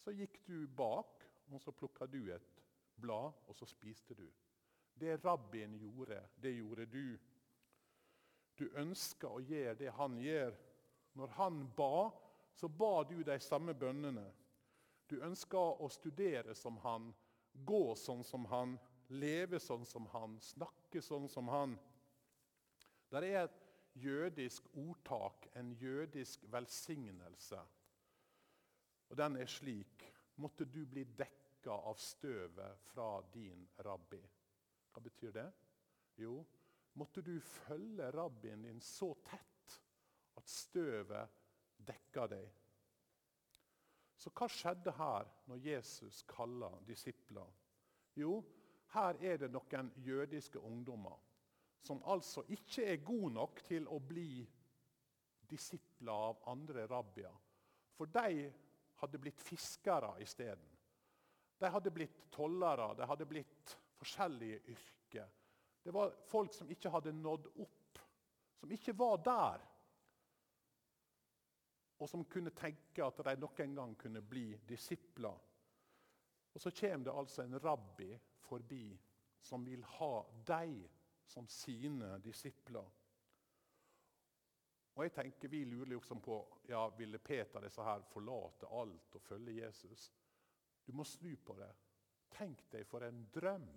så 0.01 0.13
gikk 0.15 0.39
du 0.48 0.65
bak, 0.67 1.24
og 1.53 1.62
så 1.62 1.72
plukka 1.72 2.08
du 2.10 2.32
et 2.34 2.62
blad, 2.98 3.46
og 3.46 3.55
så 3.55 3.67
spiste 3.70 4.17
du. 4.17 4.25
Det 4.96 5.20
rabbien 5.24 5.75
gjorde, 5.77 6.17
det 6.41 6.55
gjorde 6.55 6.86
du. 6.89 7.17
Du 8.58 8.65
ønska 8.79 9.29
å 9.29 9.44
gjøre 9.44 9.75
det 9.79 9.94
han 9.98 10.17
gjør. 10.17 10.55
Når 11.15 11.34
han 11.38 11.62
ba, 11.77 12.10
så 12.55 12.67
ba 12.67 13.03
du 13.08 13.20
de 13.24 13.38
samme 13.44 13.75
bønnene. 13.77 14.25
Du 15.07 15.19
ønsker 15.21 15.81
å 15.81 15.89
studere 15.93 16.55
som 16.57 16.77
han, 16.83 17.12
gå 17.65 17.95
sånn 18.00 18.24
som 18.25 18.45
han, 18.51 18.75
leve 19.09 19.59
sånn 19.62 19.85
som 19.85 20.07
han, 20.13 20.39
snakke 20.41 21.01
sånn 21.01 21.29
som 21.29 21.50
han. 21.53 21.75
Det 23.12 23.21
er 23.21 23.45
et 23.45 23.62
jødisk 24.01 24.67
ordtak, 24.81 25.47
en 25.53 25.71
jødisk 25.79 26.43
velsignelse. 26.51 27.62
Og 29.09 29.17
Den 29.17 29.38
er 29.38 29.50
slik 29.50 30.12
Måtte 30.35 30.65
du 30.67 30.81
bli 30.85 31.05
dekka 31.15 31.71
av 31.71 31.95
støvet 31.95 32.81
fra 32.89 33.21
din 33.31 33.62
rabbi. 33.88 34.19
Hva 34.91 35.00
betyr 35.00 35.31
det? 35.31 35.45
Jo, 36.19 36.41
måtte 37.00 37.24
du 37.24 37.38
følge 37.39 38.09
rabbien 38.12 38.65
din 38.67 38.81
så 38.83 39.13
tett 39.24 39.77
at 40.35 40.51
støvet 40.51 41.39
dekker 41.88 42.27
deg. 42.35 42.51
Så 44.15 44.31
hva 44.31 44.48
skjedde 44.51 44.93
her 44.95 45.27
når 45.50 45.63
Jesus 45.65 46.24
kaller 46.29 46.79
disipler? 46.88 47.48
Jo, 48.15 48.39
her 48.95 49.17
er 49.19 49.41
det 49.41 49.51
noen 49.51 49.91
jødiske 50.05 50.60
ungdommer 50.60 51.19
som 51.86 52.01
altså 52.10 52.41
ikke 52.50 52.86
er 52.89 53.03
gode 53.05 53.34
nok 53.36 53.60
til 53.67 53.86
å 53.93 54.00
bli 54.01 54.41
disipler 55.45 56.29
av 56.31 56.39
andre 56.50 56.88
rabbier. 56.89 57.36
For 57.93 58.10
de 58.10 58.48
hadde 59.01 59.22
blitt 59.22 59.41
fiskere 59.43 60.15
isteden. 60.24 60.72
De 61.62 61.69
hadde 61.72 61.93
blitt 61.93 62.25
tollere, 62.34 62.89
de 62.98 63.05
hadde 63.07 63.27
blitt 63.29 63.75
forskjellige 64.00 64.63
yrker. 64.74 65.29
Det 65.86 65.93
var 65.93 66.15
folk 66.27 66.53
som 66.55 66.69
ikke 66.74 66.89
hadde 66.91 67.13
nådd 67.13 67.51
opp, 67.62 68.01
som 68.60 68.72
ikke 68.74 68.95
var 68.98 69.22
der. 69.24 69.63
Og 71.97 72.09
som 72.09 72.25
kunne 72.27 72.51
tenke 72.51 73.05
at 73.05 73.21
de 73.23 73.35
noen 73.39 73.75
gang 73.75 73.95
kunne 73.99 74.21
bli 74.21 74.49
disipler. 74.67 75.37
Og 76.53 76.61
Så 76.61 76.71
kommer 76.71 77.05
det 77.05 77.17
altså 77.17 77.43
en 77.43 77.59
rabbi 77.59 78.17
forbi 78.39 78.99
som 79.41 79.65
vil 79.65 79.83
ha 79.83 80.25
dem 80.47 80.87
som 81.25 81.47
sine 81.47 82.17
disipler. 82.23 82.91
Og 84.95 85.03
jeg 85.03 85.11
tenker, 85.13 85.47
Vi 85.47 85.65
lurer 85.65 85.85
liksom 85.85 86.21
på 86.21 86.61
ja, 86.69 86.89
ville 86.97 87.19
Peter 87.19 87.61
disse 87.61 87.83
her 87.83 88.01
forlate 88.01 88.67
alt 88.71 89.15
og 89.15 89.21
følge 89.21 89.65
Jesus. 89.65 90.13
Du 90.87 90.93
må 90.93 91.03
snu 91.03 91.35
på 91.35 91.53
det. 91.59 91.71
Tenk 92.31 92.65
deg 92.71 92.87
for 92.87 93.03
en 93.03 93.25
drøm. 93.33 93.67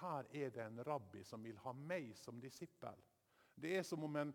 Her 0.00 0.26
er 0.30 0.50
det 0.50 0.62
en 0.62 0.84
rabbi 0.84 1.24
som 1.24 1.42
vil 1.42 1.58
ha 1.58 1.72
meg 1.72 2.12
som 2.16 2.40
disippel. 2.40 2.94
Det 3.54 3.78
er 3.78 3.82
som 3.82 4.04
om 4.04 4.16
en 4.16 4.32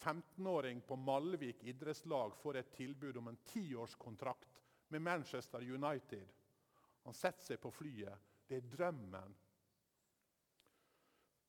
15-åring 0.00 0.80
på 0.80 0.96
Malvik 0.96 1.64
idrettslag 1.64 2.36
får 2.36 2.56
et 2.56 2.72
tilbud 2.72 3.16
om 3.20 3.28
en 3.28 3.40
tiårskontrakt 3.52 4.62
med 4.88 5.02
Manchester 5.02 5.60
United. 5.60 6.26
Han 7.04 7.14
setter 7.14 7.52
seg 7.52 7.60
på 7.60 7.72
flyet. 7.72 8.28
Det 8.48 8.58
er 8.58 8.70
drømmen. 8.72 9.36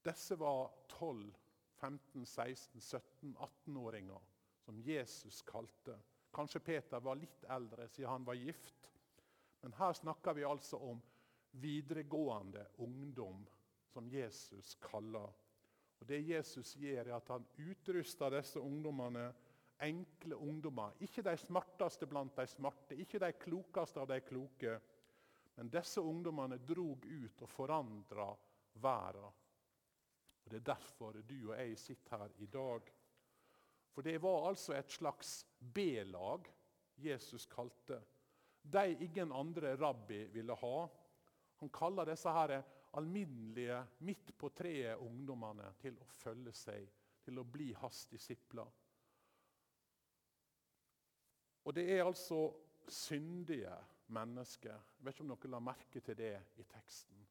Disse 0.06 0.36
var 0.36 0.72
12, 0.88 1.32
15, 1.80 2.26
16, 2.26 2.82
17, 2.82 3.38
18-åringer 3.38 4.30
som 4.66 4.80
Jesus 4.82 5.42
kalte. 5.42 5.98
Kanskje 6.34 6.60
Peter 6.60 7.00
var 7.00 7.20
litt 7.20 7.46
eldre 7.50 7.88
siden 7.90 8.10
han 8.10 8.28
var 8.28 8.40
gift. 8.40 8.92
Men 9.62 9.74
her 9.78 9.94
snakker 9.94 10.34
vi 10.34 10.46
altså 10.48 10.78
om 10.78 11.02
videregående 11.52 12.66
ungdom, 12.78 13.48
som 13.94 14.08
Jesus 14.10 14.76
kaller. 14.82 15.30
Og 16.02 16.08
Det 16.08 16.20
Jesus 16.26 16.74
gjør, 16.82 17.06
er 17.06 17.16
at 17.16 17.28
han 17.30 17.46
utruster 17.62 18.34
disse 18.34 18.60
ungdommene, 18.60 19.28
enkle 19.82 20.38
ungdommer. 20.38 20.96
Ikke 21.06 21.22
de 21.26 21.36
smarteste 21.38 22.08
blant 22.10 22.36
de 22.38 22.48
smarte, 22.50 22.98
ikke 22.98 23.22
de 23.22 23.32
klokeste 23.38 24.02
av 24.02 24.10
de 24.10 24.18
kloke. 24.26 24.80
Men 25.56 25.70
disse 25.70 26.02
ungdommene 26.02 26.58
drog 26.66 27.06
ut 27.06 27.46
og 27.46 27.50
forandra 27.50 28.32
verden. 28.82 29.30
Og 30.42 30.50
Det 30.50 30.58
er 30.58 30.70
derfor 30.74 31.22
du 31.22 31.52
og 31.52 31.58
jeg 31.60 31.78
sitter 31.78 32.18
her 32.18 32.34
i 32.38 32.50
dag. 32.50 32.90
For 33.92 34.02
det 34.02 34.18
var 34.24 34.48
altså 34.50 34.74
et 34.74 34.92
slags 34.92 35.46
B-lag 35.60 36.48
Jesus 36.98 37.46
kalte. 37.46 38.02
De 38.62 38.98
ingen 39.04 39.32
andre 39.32 39.76
rabbi 39.78 40.26
ville 40.34 40.56
ha. 40.56 40.88
Han 41.62 41.70
kaller 41.70 42.10
disse 42.10 42.30
her 42.30 42.62
alminnelige, 42.92 43.78
midt 43.98 44.34
på 44.38 44.50
treet 44.56 45.00
ungdommene 45.00 45.70
til 45.82 45.98
å 46.02 46.08
følge 46.20 46.54
seg, 46.56 46.88
til 47.22 47.40
å 47.40 47.46
bli 47.48 47.70
hans 47.78 48.06
disipler. 48.12 48.68
Og 51.62 51.76
det 51.78 51.86
er 51.94 52.04
altså 52.04 52.42
syndige 52.90 53.76
mennesker. 54.12 54.74
Jeg 54.98 55.06
vet 55.06 55.16
ikke 55.16 55.26
om 55.28 55.34
dere 55.36 55.54
la 55.54 55.62
merke 55.64 56.02
til 56.04 56.18
det 56.18 56.34
i 56.60 56.66
teksten. 56.68 57.22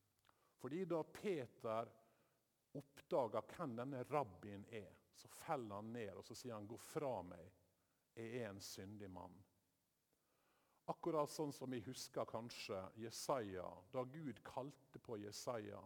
Fordi 0.60 0.84
da 0.88 1.02
Peter 1.02 1.90
oppdager 2.78 3.46
hvem 3.56 3.76
denne 3.80 4.04
rabbien 4.06 4.64
er, 4.70 4.92
så 5.16 5.28
faller 5.28 5.80
han 5.80 5.92
ned 5.92 6.14
og 6.14 6.24
så 6.24 6.36
sier 6.38 6.54
han, 6.54 6.68
'Gå 6.68 6.78
fra 6.78 7.22
meg, 7.22 7.50
jeg 8.14 8.42
er 8.42 8.50
en 8.50 8.60
syndig 8.60 9.10
mann'. 9.10 9.42
Akkurat 10.88 11.30
sånn 11.30 11.52
som 11.52 11.70
vi 11.70 11.82
husker 11.84 12.24
kanskje 12.24 12.80
Jesaja, 13.02 13.66
da 13.92 14.04
Gud 14.04 14.40
kalte 14.44 14.98
på 14.98 15.18
Jesaja 15.20 15.80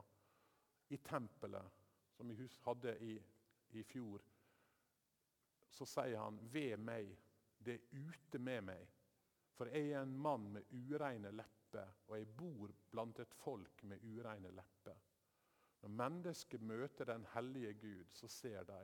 i 0.89 0.97
tempelet, 0.97 1.83
som 2.15 2.29
vi 2.29 2.49
hadde 2.65 2.95
i, 3.05 3.15
i 3.71 3.83
fjor. 3.83 4.23
Så 5.71 5.87
sier 5.87 6.19
han, 6.19 6.39
'Ved 6.53 6.79
meg, 6.79 7.17
det 7.59 7.75
er 7.75 7.99
ute 7.99 8.39
med 8.39 8.65
meg', 8.65 8.93
for 9.55 9.67
jeg 9.67 9.91
er 9.91 10.03
en 10.03 10.17
mann 10.19 10.53
med 10.53 10.71
ureine 10.71 11.31
lepper, 11.31 11.91
og 12.07 12.19
jeg 12.19 12.37
bor 12.37 12.73
blant 12.91 13.19
et 13.19 13.35
folk 13.35 13.83
med 13.83 14.03
ureine 14.03 14.51
lepper. 14.51 14.99
Når 15.83 15.89
mennesker 15.89 16.59
møter 16.59 17.05
den 17.05 17.27
hellige 17.35 17.75
Gud, 17.75 18.05
så 18.13 18.29
ser 18.29 18.63
de 18.65 18.79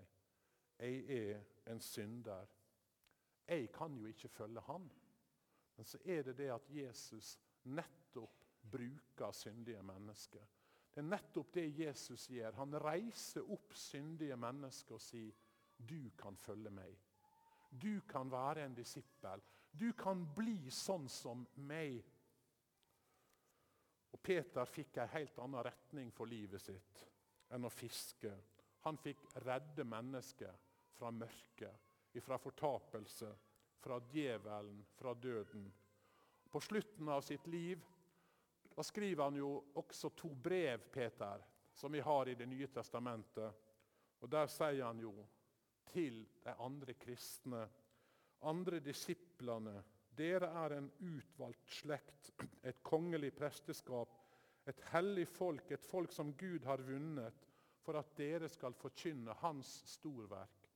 jeg 0.81 1.05
er 1.13 1.41
en 1.67 1.81
synder. 1.81 2.47
Jeg 3.49 3.73
kan 3.73 3.95
jo 3.97 4.07
ikke 4.07 4.29
følge 4.29 4.61
Han. 4.61 4.91
Men 5.77 5.87
så 5.87 5.99
er 6.05 6.23
det 6.23 6.37
det 6.39 6.51
at 6.53 6.71
Jesus 6.71 7.39
nettopp 7.63 8.45
bruker 8.71 9.33
syndige 9.33 9.83
mennesker. 9.83 10.47
Det 10.91 11.01
er 11.01 11.07
nettopp 11.07 11.53
det 11.55 11.69
Jesus 11.79 12.27
gjør. 12.31 12.57
Han 12.59 12.75
reiser 12.83 13.47
opp 13.53 13.75
syndige 13.79 14.37
mennesker 14.37 14.95
og 14.95 15.01
sier, 15.01 15.33
'Du 15.79 16.11
kan 16.19 16.37
følge 16.37 16.71
meg. 16.71 16.99
Du 17.71 18.01
kan 18.09 18.31
være 18.31 18.65
en 18.65 18.75
disippel. 18.75 19.43
Du 19.81 19.93
kan 19.93 20.27
bli 20.35 20.71
sånn 20.71 21.09
som 21.09 21.47
meg.' 21.57 22.05
Og 24.13 24.21
Peter 24.23 24.65
fikk 24.65 24.97
en 24.97 25.09
helt 25.09 25.39
annen 25.39 25.65
retning 25.65 26.11
for 26.13 26.27
livet 26.27 26.61
sitt 26.61 27.05
enn 27.51 27.65
å 27.65 27.71
fiske. 27.71 28.33
Han 28.81 28.99
fikk 28.99 29.23
redde 29.47 29.85
mennesker 29.85 30.59
fra 30.97 31.11
mørket, 31.11 31.81
fra 32.21 32.37
fortapelse, 32.39 33.31
fra 33.81 34.01
djevelen, 34.13 34.85
fra 34.97 35.15
døden. 35.15 35.69
På 36.51 36.61
slutten 36.61 37.09
av 37.09 37.25
sitt 37.25 37.47
liv 37.47 37.83
da 38.81 38.85
skriver 38.85 39.25
han 39.25 39.37
jo 39.37 39.49
også 39.77 40.09
to 40.17 40.31
brev, 40.35 40.87
Peter, 40.93 41.43
som 41.75 41.93
vi 41.93 42.01
har 42.01 42.29
i 42.29 42.35
Det 42.35 42.47
nye 42.47 42.67
testamentet. 42.73 43.53
Og 44.21 44.31
Der 44.31 44.47
sier 44.47 44.85
han 44.85 45.01
jo 45.01 45.13
til 45.93 46.23
de 46.45 46.55
andre 46.65 46.95
kristne, 46.95 47.67
andre 48.41 48.81
disiplene 48.81 49.83
dere 50.17 50.49
er 50.65 50.77
en 50.79 50.91
utvalgt 51.01 51.71
slekt, 51.71 52.33
et 52.63 52.83
kongelig 52.83 53.35
presteskap, 53.37 54.17
et 54.67 54.81
hellig 54.93 55.27
folk, 55.29 55.71
et 55.71 55.85
folk 55.85 56.13
som 56.13 56.33
Gud 56.37 56.65
har 56.65 56.81
vunnet, 56.81 57.47
for 57.81 57.97
at 58.01 58.17
dere 58.17 58.49
skal 58.49 58.77
forkynne 58.77 59.37
Hans 59.41 59.83
storverk. 59.93 60.69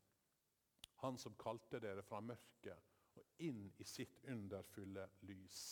Han 1.04 1.18
som 1.18 1.36
kalte 1.40 1.80
dere 1.80 2.02
fra 2.02 2.20
mørket 2.20 2.93
inn 3.38 3.72
i 3.78 3.84
sitt 3.84 4.20
underfulle 4.28 5.08
lys. 5.28 5.62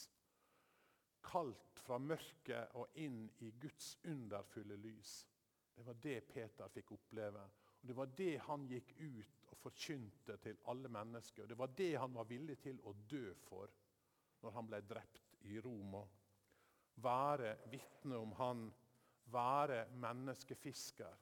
Kalt 1.22 1.80
fra 1.84 1.98
mørket 1.98 2.74
og 2.78 2.96
inn 2.98 3.24
i 3.40 3.52
Guds 3.62 3.96
underfulle 4.04 4.76
lys. 4.76 5.26
Det 5.74 5.84
var 5.86 6.00
det 6.02 6.20
Peter 6.28 6.68
fikk 6.68 6.92
oppleve. 6.92 7.44
Og 7.80 7.88
Det 7.88 7.96
var 7.96 8.06
det 8.16 8.34
han 8.46 8.66
gikk 8.70 8.92
ut 8.98 9.46
og 9.50 9.58
forkynte 9.58 10.36
til 10.42 10.58
alle 10.70 10.88
mennesker. 10.88 11.46
Det 11.46 11.58
var 11.58 11.72
det 11.76 11.94
han 11.98 12.14
var 12.14 12.28
villig 12.28 12.58
til 12.62 12.80
å 12.84 12.92
dø 13.10 13.32
for 13.46 13.70
når 14.42 14.54
han 14.56 14.68
ble 14.68 14.80
drept 14.86 15.36
i 15.50 15.58
Roma. 15.60 16.02
Være 17.02 17.56
vitne 17.70 18.18
om 18.18 18.32
han, 18.38 18.66
være 19.32 19.86
menneskefisker. 20.02 21.18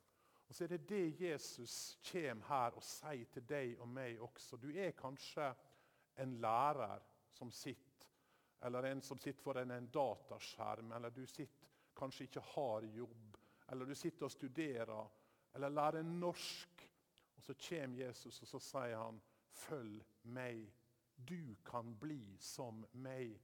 Og 0.49 0.55
Så 0.55 0.65
er 0.65 0.69
det 0.69 0.89
det 0.89 1.21
Jesus 1.21 1.99
kommer 2.11 2.47
her 2.49 2.77
og 2.77 2.83
sier 2.83 3.29
til 3.31 3.45
deg 3.49 3.77
og 3.79 3.89
meg 3.89 4.19
også. 4.21 4.57
Du 4.57 4.73
er 4.75 4.91
kanskje 4.99 5.53
en 6.17 6.37
lærer 6.41 7.03
som 7.31 7.51
sitter, 7.53 8.09
eller 8.63 8.83
en 8.83 9.03
som 9.03 9.19
sitter 9.19 9.43
foran 9.43 9.71
en 9.71 9.91
dataskjerm, 9.91 10.93
eller 10.93 11.11
du 11.11 11.27
sitter 11.27 11.69
kanskje 11.97 12.25
ikke 12.29 12.43
har 12.55 12.83
jobb, 12.83 13.37
eller 13.69 13.87
du 13.87 13.95
sitter 13.95 14.27
og 14.27 14.33
studerer, 14.33 15.11
eller 15.55 15.69
lærer 15.69 16.03
norsk. 16.03 16.87
Og 17.37 17.43
Så 17.43 17.55
kommer 17.69 18.05
Jesus 18.05 18.43
og 18.43 18.49
så 18.49 18.59
sier 18.59 18.97
han, 18.97 19.21
'Følg 19.51 20.05
meg. 20.23 20.73
Du 21.17 21.55
kan 21.65 21.97
bli 21.99 22.37
som 22.39 22.87
meg.' 22.93 23.41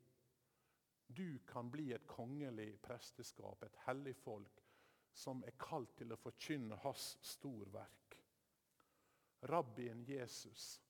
Du 1.09 1.39
kan 1.47 1.71
bli 1.71 1.93
et 1.93 2.07
kongelig 2.07 2.81
presteskap, 2.83 3.63
et 3.63 3.77
hellig 3.87 4.17
folk, 4.17 4.63
som 5.13 5.45
er 5.47 5.55
kalt 5.59 5.97
til 5.97 6.13
å 6.13 6.17
forkynne 6.17 6.77
hans 6.77 7.19
storverk. 7.23 8.17
Rabbien 9.43 10.05
Jesus 10.09 10.83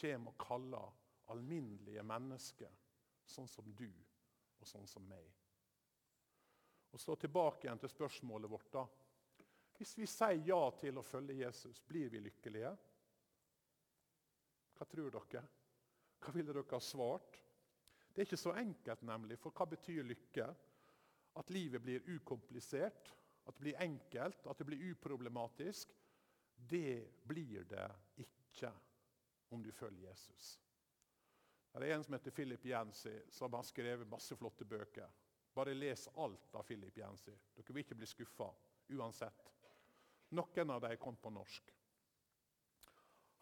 kommer 0.00 0.30
og 0.30 0.38
kaller 0.38 0.92
alminnelige 1.32 2.02
mennesker, 2.06 2.72
sånn 3.26 3.48
som 3.48 3.72
du 3.74 3.88
og 4.60 4.66
sånn 4.66 4.86
som 4.86 5.04
meg. 5.08 5.26
Og 6.92 7.00
Så 7.00 7.16
tilbake 7.16 7.66
igjen 7.66 7.78
til 7.78 7.92
spørsmålet 7.92 8.50
vårt. 8.50 8.72
da. 8.72 8.86
Hvis 9.76 9.98
vi 9.98 10.06
sier 10.06 10.46
ja 10.46 10.70
til 10.80 10.98
å 10.98 11.04
følge 11.04 11.34
Jesus, 11.34 11.80
blir 11.80 12.08
vi 12.08 12.20
lykkelige? 12.20 12.70
Hva 14.76 14.86
tror 14.86 15.10
dere? 15.10 15.42
Hva 16.20 16.32
ville 16.32 16.52
dere 16.52 16.70
ha 16.70 16.80
svart? 16.80 17.42
Det 18.08 18.22
er 18.22 18.28
ikke 18.30 18.40
så 18.40 18.54
enkelt, 18.56 19.02
nemlig. 19.02 19.38
For 19.38 19.52
hva 19.52 19.66
betyr 19.68 20.02
lykke? 20.04 20.48
At 21.36 21.50
livet 21.50 21.82
blir 21.82 22.06
ukomplisert, 22.08 23.12
at 23.44 23.54
det 23.54 23.60
blir 23.60 23.82
enkelt, 23.82 24.46
at 24.46 24.58
det 24.58 24.66
blir 24.66 24.90
uproblematisk. 24.90 25.92
Det 26.56 27.12
blir 27.28 27.64
det 27.68 27.90
ikke 28.16 28.72
om 29.50 29.62
du 29.62 29.72
følger 29.72 30.08
Jesus. 30.08 30.56
Det 31.76 31.90
er 31.90 31.94
en 31.94 32.04
som 32.04 32.14
heter 32.16 32.30
Philip 32.30 32.64
Jensi, 32.64 33.22
som 33.28 33.52
har 33.52 33.62
skrevet 33.62 34.08
masse 34.08 34.36
flotte 34.36 34.64
bøker. 34.64 35.10
Bare 35.52 35.74
les 35.74 36.08
alt 36.16 36.54
av 36.56 36.62
Philip 36.64 36.96
Jensi. 36.96 37.34
Dere 37.52 37.74
vil 37.74 37.84
ikke 37.84 37.98
bli 38.00 38.08
skuffa 38.08 38.48
uansett. 38.96 39.50
Noen 40.36 40.72
av 40.72 40.80
dem 40.80 40.96
kom 40.96 41.16
på 41.20 41.30
norsk. 41.30 41.74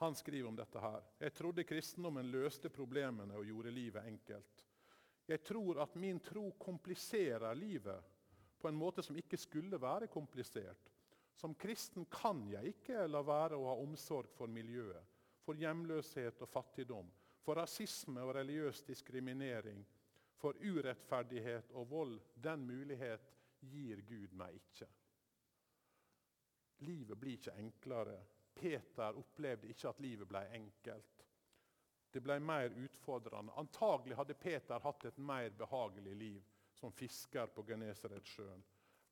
Han 0.03 0.19
skriver 0.19 0.49
om 0.49 0.57
dette 0.59 0.83
her. 0.83 1.07
Jeg 1.19 1.35
trodde 1.39 1.65
kristendommen 1.65 2.33
løste 2.35 2.71
problemene 2.75 3.39
og 3.39 3.47
gjorde 3.47 3.71
livet 3.71 4.11
enkelt. 4.11 4.67
Jeg 5.31 5.41
tror 5.47 5.79
at 5.87 5.95
min 5.95 6.19
tro 6.21 6.49
kompliserer 6.59 7.55
livet 7.55 8.11
på 8.59 8.69
en 8.69 8.77
måte 8.77 9.03
som 9.07 9.17
ikke 9.17 9.39
skulle 9.39 9.79
være 9.81 10.11
komplisert. 10.11 10.91
Som 11.39 11.55
kristen 11.55 12.07
kan 12.11 12.43
jeg 12.51 12.75
ikke 12.75 13.07
la 13.07 13.23
være 13.23 13.57
å 13.59 13.69
ha 13.71 13.79
omsorg 13.83 14.35
for 14.35 14.51
miljøet, 14.51 15.03
for 15.47 15.59
hjemløshet 15.59 16.43
og 16.43 16.51
fattigdom, 16.51 17.09
for 17.45 17.61
rasisme 17.61 18.23
og 18.25 18.35
religiøs 18.39 18.83
diskriminering, 18.87 19.85
for 20.41 20.57
urettferdighet 20.61 21.73
og 21.73 21.91
vold. 21.91 22.21
Den 22.35 22.65
mulighet 22.67 23.33
gir 23.61 24.01
Gud 24.09 24.33
meg 24.37 24.57
ikke. 24.57 24.89
Livet 26.85 27.21
blir 27.21 27.39
ikke 27.39 27.57
enklere. 27.61 28.17
Peter 28.55 29.17
opplevde 29.19 29.69
ikke 29.69 29.89
at 29.89 30.01
livet 30.01 30.29
ble 30.29 30.43
enkelt. 30.57 31.25
Det 32.15 32.23
ble 32.23 32.39
mer 32.41 32.75
utfordrende. 32.79 33.55
Antagelig 33.59 34.17
hadde 34.17 34.37
Peter 34.39 34.81
hatt 34.85 35.05
et 35.09 35.17
mer 35.19 35.49
behagelig 35.59 36.15
liv 36.17 36.43
som 36.79 36.93
fisker 36.93 37.51
på 37.55 37.65
Genesaretsjøen. 37.67 38.63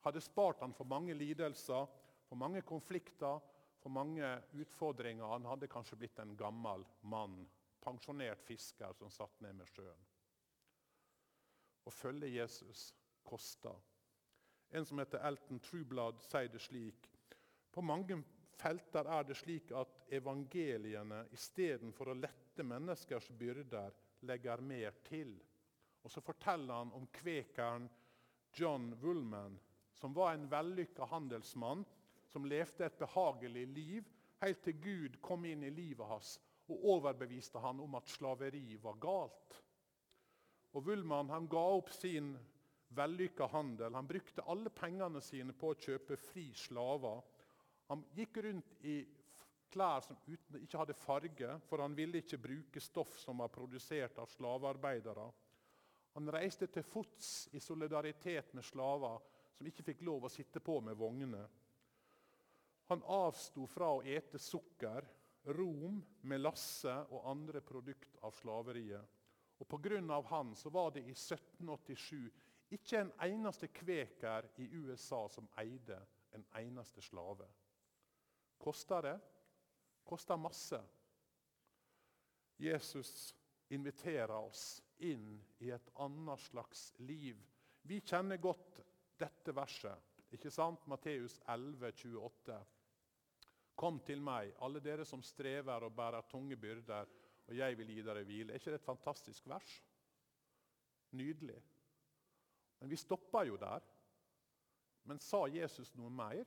Hadde 0.04 0.20
spart 0.22 0.60
han 0.62 0.74
for 0.74 0.88
mange 0.88 1.14
lidelser, 1.14 1.88
for 2.28 2.38
mange 2.38 2.62
konflikter, 2.62 3.40
for 3.82 3.90
mange 3.90 4.28
utfordringer. 4.52 5.26
Han 5.34 5.48
hadde 5.50 5.70
kanskje 5.70 5.98
blitt 5.98 6.20
en 6.22 6.36
gammel 6.38 6.86
mann 7.02 7.42
pensjonert 7.82 8.42
fisker 8.46 8.94
som 8.96 9.10
satt 9.10 9.40
ned 9.44 9.56
med 9.58 9.70
sjøen. 9.70 10.04
Å 11.82 11.90
følge 11.90 12.30
Jesus 12.30 12.92
koster. 13.26 13.74
En 14.72 14.86
som 14.86 15.00
heter 15.02 15.24
Elton 15.26 15.60
Trueblad, 15.60 16.22
sier 16.24 16.48
det 16.52 16.62
slik. 16.62 17.08
På 17.72 17.82
mange 17.84 18.22
felter 18.60 19.08
er 19.10 19.26
det 19.28 19.36
slik 19.40 19.72
at 19.76 20.06
evangeliene 20.14 21.24
istedenfor 21.34 22.12
å 22.12 22.18
lette 22.20 22.64
menneskers 22.64 23.28
byrder, 23.36 23.92
legger 24.28 24.62
mer 24.62 24.94
til. 25.04 25.34
Og 26.02 26.10
Så 26.10 26.22
forteller 26.22 26.74
han 26.74 26.92
om 26.94 27.06
kvekeren 27.12 27.88
John 28.54 28.92
Woolman, 29.02 29.58
som 29.94 30.14
var 30.14 30.34
en 30.34 30.48
vellykka 30.50 31.04
handelsmann 31.10 31.84
som 32.32 32.46
levde 32.48 32.86
et 32.86 32.98
behagelig 32.98 33.66
liv 33.66 34.08
helt 34.42 34.62
til 34.64 34.78
Gud 34.82 35.20
kom 35.22 35.44
inn 35.46 35.62
i 35.64 35.70
livet 35.70 36.08
hans 36.08 36.36
og 36.72 36.88
overbeviste 36.96 37.60
han 37.62 37.80
om 37.84 37.98
at 37.98 38.10
slaveri 38.10 38.78
var 38.82 38.98
galt. 39.02 39.58
Og 40.72 40.86
Woolman 40.86 41.30
han 41.30 41.48
ga 41.52 41.62
opp 41.76 41.92
sin 41.92 42.32
vellykka 42.96 43.46
handel. 43.52 43.94
Han 43.94 44.08
brukte 44.08 44.44
alle 44.48 44.72
pengene 44.72 45.20
sine 45.24 45.52
på 45.56 45.72
å 45.72 45.78
kjøpe 45.78 46.16
fri 46.20 46.48
slaver. 46.56 47.20
Han 47.92 48.04
gikk 48.16 48.40
rundt 48.44 48.78
i 48.88 49.02
klær 49.72 50.04
som 50.04 50.18
ikke 50.58 50.80
hadde 50.80 50.96
farge, 50.96 51.56
for 51.68 51.80
han 51.84 51.96
ville 51.96 52.20
ikke 52.20 52.40
bruke 52.40 52.80
stoff 52.80 53.14
som 53.20 53.40
var 53.40 53.52
produsert 53.52 54.18
av 54.20 54.28
slavearbeidere. 54.32 55.28
Han 56.12 56.28
reiste 56.32 56.68
til 56.68 56.84
fots 56.84 57.48
i 57.56 57.60
solidaritet 57.60 58.52
med 58.56 58.66
slaver 58.68 59.20
som 59.56 59.68
ikke 59.68 59.86
fikk 59.86 60.02
lov 60.04 60.26
å 60.26 60.32
sitte 60.32 60.60
på 60.60 60.78
med 60.84 60.98
vognene. 61.00 61.42
Han 62.92 63.04
avsto 63.08 63.64
fra 63.70 63.88
å 63.96 64.02
ete 64.04 64.40
sukker, 64.42 65.06
rom, 65.44 66.00
melasse 66.28 66.92
og 67.10 67.26
andre 67.30 67.60
produkt 67.60 68.16
av 68.22 68.34
slaveriet. 68.36 69.18
Og 69.62 69.68
Pga. 69.68 70.20
han 70.30 70.54
så 70.56 70.70
var 70.70 70.90
det 70.90 71.04
i 71.06 71.14
1787 71.14 72.30
ikke 72.72 73.00
en 73.00 73.12
eneste 73.20 73.68
kveker 73.68 74.48
i 74.56 74.68
USA 74.72 75.28
som 75.28 75.48
eide 75.60 75.98
en 76.32 76.44
eneste 76.56 77.02
slave. 77.02 77.46
Kosta 78.58 79.00
det? 79.02 79.18
Kosta 80.04 80.36
masse. 80.36 80.80
Jesus 82.56 83.34
inviterer 83.68 84.34
oss 84.34 84.82
inn 84.98 85.40
i 85.58 85.70
et 85.70 85.90
annet 85.94 86.40
slags 86.40 86.92
liv. 86.98 87.38
Vi 87.82 88.00
kjenner 88.00 88.36
godt 88.36 88.80
dette 89.18 89.54
verset. 89.54 89.98
Ikke 90.32 90.50
sant? 90.50 90.86
Matteus 90.88 91.40
11, 91.50 91.92
28. 91.92 92.58
Kom 93.78 93.98
til 94.04 94.20
meg, 94.22 94.52
alle 94.62 94.82
dere 94.84 95.04
som 95.08 95.22
strever 95.24 95.86
og 95.86 95.94
bærer 95.96 96.28
tunge 96.30 96.56
byrder, 96.60 97.08
og 97.48 97.56
jeg 97.56 97.78
vil 97.78 97.90
gi 97.94 98.02
dere 98.04 98.24
hvile. 98.26 98.52
Er 98.52 98.60
ikke 98.60 98.74
det 98.74 98.80
et 98.80 98.86
fantastisk 98.86 99.46
vers? 99.50 99.72
Nydelig. 101.18 101.58
Men 102.80 102.90
vi 102.90 102.98
stoppa 103.00 103.44
jo 103.46 103.56
der. 103.60 103.84
Men 105.08 105.18
sa 105.22 105.44
Jesus 105.50 105.92
noe 105.98 106.10
mer? 106.10 106.46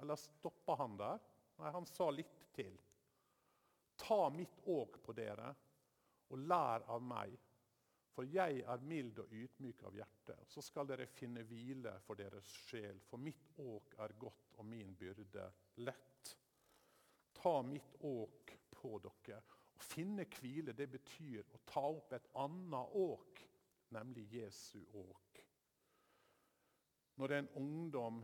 Eller 0.00 0.18
stoppa 0.20 0.76
han 0.80 0.96
der? 1.00 1.20
Nei, 1.60 1.72
han 1.72 1.88
sa 1.88 2.08
litt 2.12 2.46
til. 2.56 2.76
Ta 3.96 4.26
mitt 4.32 4.58
åk 4.68 4.98
på 5.04 5.14
dere, 5.16 5.52
og 6.28 6.42
lær 6.44 6.84
av 6.92 7.04
meg. 7.04 7.32
For 8.16 8.24
jeg 8.32 8.62
er 8.64 8.84
mild 8.88 9.18
og 9.20 9.32
ydmyk 9.36 9.82
av 9.84 9.96
hjerte. 9.98 10.38
Så 10.48 10.62
skal 10.64 10.88
dere 10.88 11.04
finne 11.12 11.42
hvile 11.44 11.92
for 12.06 12.16
deres 12.16 12.48
sjel. 12.64 12.96
For 13.04 13.20
mitt 13.20 13.50
åk 13.60 13.92
er 14.00 14.14
godt 14.16 14.56
og 14.56 14.64
min 14.64 14.94
byrde 14.96 15.44
lett. 15.84 16.30
Ta 17.36 17.60
mitt 17.62 17.98
åk 18.08 18.54
på 18.72 18.94
dere. 19.04 19.42
Å 19.76 19.84
finne 19.84 20.24
hvile 20.38 20.72
det 20.72 20.88
betyr 20.94 21.44
å 21.52 21.60
ta 21.68 21.84
opp 21.90 22.14
et 22.16 22.30
annet 22.40 22.96
åk, 22.96 23.42
nemlig 23.92 24.24
Jesu 24.32 24.80
åk. 24.96 25.42
Når 27.20 27.34
en 27.36 27.50
ungdom 27.60 28.22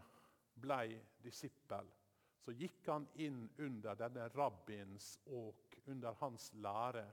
ble 0.65 0.87
disippel, 1.21 1.93
så 2.41 2.57
gikk 2.57 2.89
han 2.89 3.05
inn 3.21 3.45
under 3.61 3.97
denne 4.01 4.31
rabbins 4.33 5.19
åk, 5.27 5.77
under 5.93 6.17
hans 6.25 6.49
lære. 6.65 7.05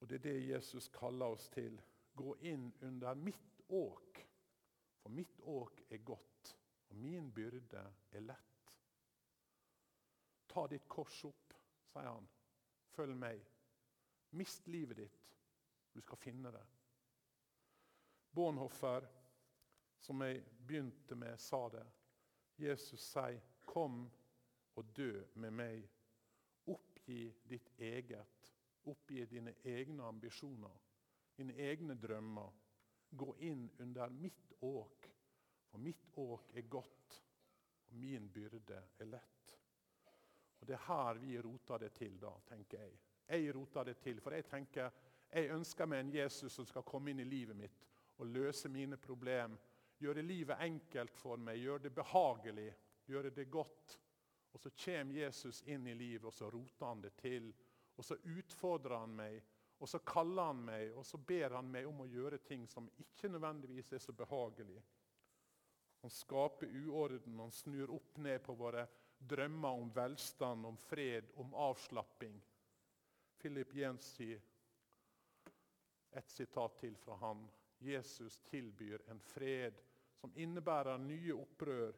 Og 0.00 0.08
Det 0.08 0.14
er 0.14 0.24
det 0.28 0.48
Jesus 0.48 0.88
kaller 0.88 1.26
oss 1.26 1.48
til. 1.48 1.80
Gå 2.16 2.36
inn 2.40 2.72
under 2.82 3.14
mitt 3.14 3.60
åk, 3.68 4.20
for 5.02 5.08
mitt 5.12 5.40
åk 5.40 5.82
er 5.90 5.98
godt, 6.04 6.56
og 6.88 6.96
min 6.96 7.32
byrde 7.32 7.82
er 8.12 8.20
lett. 8.20 8.78
Ta 10.48 10.66
ditt 10.66 10.88
kors 10.88 11.24
opp, 11.28 11.52
sier 11.92 12.08
han. 12.08 12.28
Følg 12.96 13.16
meg. 13.16 13.42
Mist 14.36 14.68
livet 14.68 14.96
ditt. 14.96 15.26
Du 15.92 16.00
skal 16.00 16.20
finne 16.20 16.52
det. 16.52 16.64
Bonhoffer, 18.36 19.04
som 20.00 20.22
jeg 20.24 20.42
begynte 20.66 21.16
med, 21.16 21.38
sa 21.40 21.68
det. 21.72 21.84
Jesus 22.56 23.00
sier, 23.00 23.40
'Kom 23.66 24.10
og 24.76 24.96
dø 24.96 25.24
med 25.34 25.50
meg'. 25.50 25.88
Oppgi 26.66 27.34
ditt 27.48 27.70
eget 27.78 28.55
Oppgi 28.86 29.26
dine 29.26 29.54
egne 29.64 30.06
ambisjoner, 30.06 30.76
dine 31.36 31.56
egne 31.68 31.96
drømmer. 31.98 32.52
Gå 33.10 33.36
inn 33.46 33.68
under 33.80 34.10
mitt 34.10 34.52
åk, 34.60 35.08
for 35.70 35.78
mitt 35.78 36.08
åk 36.18 36.54
er 36.54 36.68
godt, 36.70 37.22
og 37.86 37.98
min 38.02 38.28
byrde 38.32 38.82
er 38.98 39.10
lett. 39.10 39.56
Og 40.60 40.66
Det 40.66 40.74
er 40.74 40.86
her 40.86 41.18
vi 41.22 41.40
roter 41.40 41.78
det 41.78 41.92
til, 41.94 42.18
da, 42.20 42.32
tenker 42.48 42.82
jeg. 42.82 42.98
Jeg 43.28 43.54
roter 43.54 43.84
det 43.84 43.96
til, 43.98 44.20
for 44.20 44.34
jeg 44.34 44.46
tenker 44.46 44.90
jeg 45.30 45.50
ønsker 45.50 45.86
meg 45.90 46.00
en 46.00 46.12
Jesus 46.14 46.54
som 46.54 46.66
skal 46.66 46.84
komme 46.86 47.10
inn 47.10 47.20
i 47.20 47.26
livet 47.26 47.56
mitt 47.58 47.86
og 48.16 48.30
løse 48.30 48.70
mine 48.72 48.96
problemer. 48.96 49.58
Gjøre 49.98 50.22
livet 50.22 50.60
enkelt 50.60 51.16
for 51.16 51.40
meg, 51.40 51.58
gjøre 51.60 51.86
det 51.86 51.94
behagelig, 51.96 52.68
gjøre 53.08 53.30
det 53.30 53.50
godt. 53.50 53.98
Og 54.52 54.60
Så 54.60 54.70
kommer 54.84 55.14
Jesus 55.14 55.62
inn 55.66 55.86
i 55.86 55.94
livet, 55.94 56.24
og 56.24 56.32
så 56.32 56.50
roter 56.50 56.86
han 56.86 57.02
det 57.02 57.12
til 57.20 57.50
og 57.96 58.04
så 58.04 58.16
utfordrer 58.36 58.98
han 58.98 59.14
meg, 59.16 59.40
og 59.78 59.88
så 59.88 60.00
kaller 60.08 60.50
han 60.50 60.62
meg, 60.64 60.92
og 60.96 61.04
så 61.04 61.18
ber 61.20 61.56
han 61.58 61.68
meg 61.72 61.88
om 61.88 62.04
å 62.04 62.08
gjøre 62.08 62.40
ting 62.44 62.64
som 62.68 62.88
ikke 63.02 63.28
nødvendigvis 63.32 63.92
er 63.92 64.00
så 64.00 64.14
behagelig. 64.16 64.78
Han 66.00 66.12
skaper 66.12 66.72
uorden, 66.86 67.40
han 67.40 67.52
snur 67.52 67.92
opp 67.96 68.18
ned 68.22 68.42
på 68.44 68.54
våre 68.56 68.86
drømmer 69.18 69.80
om 69.80 69.90
velstand, 69.92 70.66
om 70.66 70.76
fred, 70.76 71.32
om 71.36 71.54
avslapping. 71.54 72.36
Philip 73.40 73.74
Jens 73.74 74.12
sier 74.16 74.40
et 76.16 76.30
sitat 76.32 76.78
til 76.80 76.96
fra 76.96 77.16
han. 77.20 77.44
Jesus 77.78 78.38
tilbyr 78.48 79.02
en 79.12 79.20
fred 79.20 79.80
som 80.16 80.32
innebærer 80.36 80.98
nye 80.98 81.34
opprør, 81.36 81.92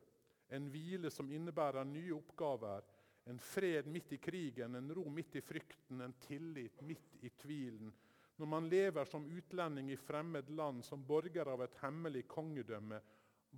en 0.48 0.70
hvile 0.72 1.10
som 1.14 1.30
innebærer 1.30 1.86
nye 1.86 2.14
oppgaver, 2.16 2.82
en 3.28 3.38
fred 3.38 3.86
midt 3.86 4.12
i 4.12 4.18
krigen, 4.18 4.74
en 4.74 4.94
ro 4.94 5.08
midt 5.10 5.36
i 5.36 5.40
frykten, 5.40 6.00
en 6.00 6.12
tillit 6.12 6.80
midt 6.80 7.18
i 7.20 7.28
tvilen. 7.30 7.92
Når 8.36 8.46
man 8.46 8.68
lever 8.68 9.04
som 9.04 9.26
utlending 9.26 9.90
i 9.92 9.96
fremmed 9.96 10.50
land, 10.50 10.84
som 10.84 11.04
borger 11.04 11.50
av 11.52 11.62
et 11.62 11.76
hemmelig 11.82 12.24
kongedømme, 12.30 13.00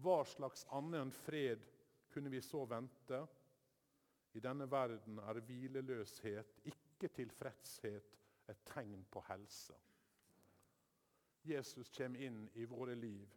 hva 0.02 0.16
slags 0.26 0.66
annen 0.74 1.12
fred 1.14 1.62
kunne 2.10 2.32
vi 2.32 2.42
så 2.42 2.64
vente? 2.66 3.22
I 4.34 4.42
denne 4.42 4.66
verden 4.70 5.22
er 5.22 5.42
hvileløshet, 5.46 6.62
ikke 6.66 7.14
tilfredshet, 7.14 8.18
et 8.50 8.66
tegn 8.66 9.04
på 9.06 9.22
helse. 9.28 9.76
Jesus 11.46 11.92
kommer 11.94 12.26
inn 12.26 12.48
i 12.58 12.66
våre 12.66 12.98
liv 12.98 13.28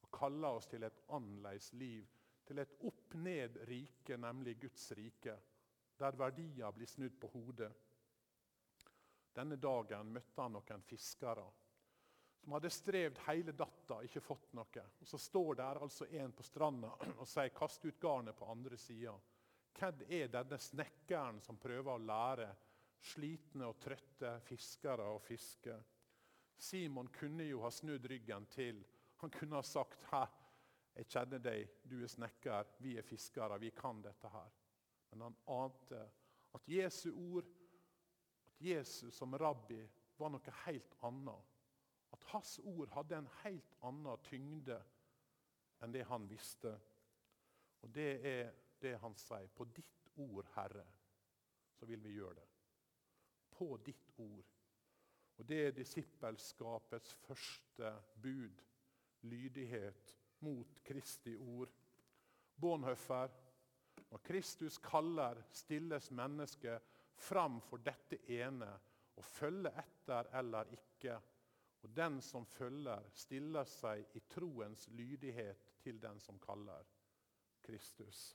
og 0.00 0.08
kaller 0.16 0.56
oss 0.56 0.70
til 0.70 0.86
et 0.86 1.04
annerledes 1.12 1.74
liv, 1.76 2.06
til 2.48 2.60
et 2.62 2.78
opp-ned-rike, 2.88 4.16
nemlig 4.16 4.62
Guds 4.62 4.92
rike 4.96 5.36
der 5.98 6.16
verdier 6.18 6.72
blir 6.72 6.86
snudd 6.90 7.18
på 7.20 7.30
hodet. 7.34 7.72
Denne 9.34 9.56
dagen 9.56 10.12
møtte 10.14 10.42
han 10.42 10.54
noen 10.54 10.82
fiskere 10.86 11.46
som 12.44 12.52
hadde 12.52 12.70
strevd 12.70 13.18
hele 13.24 13.52
datta, 13.56 14.02
ikke 14.04 14.20
fått 14.20 14.50
noe. 14.52 14.82
Og 15.00 15.08
Så 15.08 15.18
står 15.18 15.54
der 15.56 15.78
altså 15.80 16.04
en 16.12 16.32
på 16.36 16.44
stranda 16.44 16.90
og 17.20 17.24
sier 17.28 17.48
'kast 17.48 17.84
ut 17.84 18.00
garnet 18.00 18.36
på 18.36 18.50
andre 18.52 18.76
sida'. 18.76 19.16
Hvem 19.74 20.02
er 20.08 20.28
denne 20.28 20.58
snekkeren 20.60 21.40
som 21.40 21.56
prøver 21.58 21.94
å 21.94 22.04
lære 22.04 22.50
slitne 23.00 23.66
og 23.66 23.80
trøtte 23.80 24.34
fiskere 24.44 25.08
å 25.08 25.22
fiske? 25.24 25.78
Simon 26.56 27.08
kunne 27.08 27.48
jo 27.48 27.62
ha 27.64 27.70
snudd 27.70 28.04
ryggen 28.06 28.46
til. 28.46 28.84
Han 29.24 29.30
kunne 29.30 29.56
ha 29.56 29.62
sagt 29.62 30.04
'Hæ, 30.10 30.26
jeg 30.96 31.06
kjenner 31.06 31.38
deg, 31.38 31.68
du 31.82 32.02
er 32.02 32.08
snekker, 32.08 32.76
vi 32.78 32.98
er 32.98 33.02
fiskere, 33.02 33.58
vi 33.58 33.70
kan 33.70 34.02
dette 34.02 34.28
her'. 34.28 34.63
Men 35.14 35.28
han 35.28 35.36
ante 35.46 36.00
at 36.54 36.68
Jesu 36.68 37.12
ord, 37.12 37.46
at 38.46 38.60
Jesus 38.60 39.14
som 39.14 39.36
rabbi, 39.38 39.78
var 40.18 40.30
noe 40.34 40.54
helt 40.64 40.96
annet. 41.06 41.52
At 42.14 42.26
hans 42.32 42.58
ord 42.62 42.90
hadde 42.94 43.18
en 43.18 43.30
helt 43.42 43.76
annen 43.86 44.26
tyngde 44.26 44.76
enn 45.82 45.94
det 45.94 46.04
han 46.10 46.26
visste. 46.30 46.74
Og 47.82 47.94
det 47.94 48.10
er 48.26 48.52
det 48.82 48.96
han 49.02 49.14
sier. 49.18 49.50
På 49.54 49.66
ditt 49.70 50.10
ord, 50.18 50.50
Herre, 50.54 50.84
så 51.78 51.86
vil 51.86 52.02
vi 52.02 52.16
gjøre 52.18 52.34
det. 52.40 52.50
på 53.54 53.76
ditt 53.86 54.10
ord. 54.18 54.46
Og 55.36 55.48
Det 55.48 55.66
er 55.66 55.70
disippelskapets 55.70 57.14
første 57.14 57.92
bud. 58.22 58.62
Lydighet 59.22 60.18
mot 60.40 60.80
Kristi 60.84 61.36
ord. 61.36 61.70
Bonhoeffer, 62.60 63.28
når 64.10 64.22
Kristus 64.26 64.78
kaller, 64.78 65.40
stilles 65.50 66.10
mennesket 66.10 66.82
fram 67.14 67.60
for 67.62 67.82
dette 67.82 68.18
ene 68.30 68.70
og 69.14 69.24
følge 69.24 69.70
etter 69.80 70.30
eller 70.38 70.70
ikke. 70.74 71.18
Og 71.84 71.90
den 71.96 72.20
som 72.24 72.46
følger, 72.48 73.10
stiller 73.12 73.66
seg 73.68 74.16
i 74.16 74.22
troens 74.30 74.88
lydighet 74.88 75.74
til 75.84 76.00
den 76.00 76.20
som 76.20 76.38
kaller 76.40 76.86
Kristus. 77.64 78.30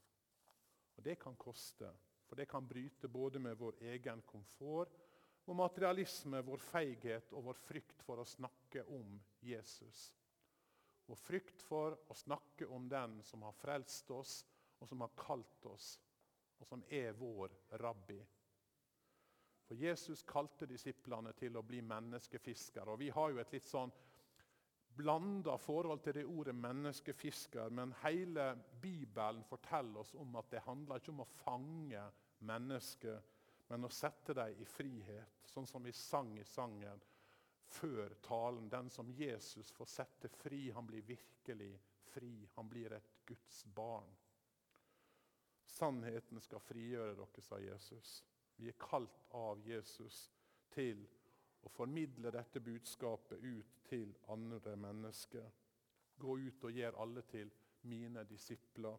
Og 0.97 1.03
Det 1.03 1.15
kan 1.19 1.35
koste, 1.35 1.89
for 2.27 2.35
det 2.35 2.47
kan 2.49 2.67
bryte 2.67 3.07
både 3.07 3.39
med 3.39 3.55
vår 3.57 3.79
egen 3.81 4.21
komfort, 4.21 4.99
vår 5.45 5.55
materialisme, 5.55 6.41
vår 6.45 6.61
feighet 6.61 7.33
og 7.33 7.43
vår 7.43 7.57
frykt 7.63 8.03
for 8.05 8.21
å 8.21 8.27
snakke 8.27 8.83
om 8.93 9.15
Jesus. 9.41 10.09
Vår 11.07 11.17
frykt 11.17 11.63
for 11.65 11.95
å 12.05 12.13
snakke 12.13 12.67
om 12.67 12.89
den 12.89 13.21
som 13.25 13.41
har 13.47 13.55
frelst 13.57 14.11
oss, 14.13 14.43
og 14.79 14.87
som 14.87 15.01
har 15.01 15.15
kalt 15.19 15.65
oss, 15.65 15.93
og 16.59 16.67
som 16.67 16.83
er 16.89 17.15
vår 17.17 17.55
rabbi. 17.81 18.19
For 19.67 19.77
Jesus 19.77 20.23
kalte 20.25 20.65
disiplene 20.65 21.33
til 21.37 21.57
å 21.59 21.63
bli 21.63 21.81
menneskefiskere. 21.85 22.89
Og 22.89 22.99
Vi 22.99 23.09
har 23.13 23.29
jo 23.29 23.41
et 23.41 23.51
litt 23.53 23.67
sånn 23.67 23.91
blanda 24.99 25.57
forhold 25.57 26.01
til 26.03 26.13
det 26.13 26.25
ordet 26.25 26.55
'menneskefisker', 26.55 27.69
men 27.69 27.93
hele 28.03 28.57
Bibelen 28.81 29.43
forteller 29.43 29.99
oss 29.99 30.15
om 30.15 30.35
at 30.35 30.49
det 30.51 30.63
handler 30.65 30.95
ikke 30.95 31.11
om 31.11 31.21
å 31.21 31.33
fange 31.43 32.11
mennesker, 32.39 33.21
men 33.69 33.85
å 33.85 33.89
sette 33.89 34.33
dem 34.33 34.55
i 34.59 34.65
frihet. 34.65 35.45
Sånn 35.45 35.67
som 35.67 35.83
vi 35.83 35.91
sang 35.91 36.37
i 36.39 36.43
sangen 36.43 37.01
før 37.69 38.13
talen. 38.25 38.69
Den 38.69 38.89
som 38.89 39.11
Jesus 39.11 39.71
får 39.71 39.85
sette 39.85 40.29
fri, 40.29 40.71
han 40.71 40.87
blir 40.87 41.01
virkelig 41.01 41.79
fri. 42.09 42.49
Han 42.55 42.69
blir 42.69 42.93
et 42.93 43.11
Guds 43.25 43.65
barn. 43.65 44.09
Sannheten 45.69 46.41
skal 46.41 46.63
frigjøre 46.63 47.15
dere, 47.15 47.43
sa 47.45 47.59
Jesus. 47.61 48.19
Vi 48.57 48.67
er 48.67 48.77
kalt 48.81 49.21
av 49.37 49.61
Jesus 49.67 50.25
til 50.73 51.05
å 51.63 51.69
formidle 51.71 52.31
dette 52.33 52.61
budskapet 52.63 53.43
ut 53.43 53.77
til 53.87 54.11
andre 54.33 54.75
mennesker. 54.79 55.45
Gå 56.19 56.35
ut 56.39 56.65
og 56.67 56.75
gjør 56.75 56.99
alle 57.03 57.23
til 57.29 57.51
mine 57.87 58.25
disipler. 58.27 58.97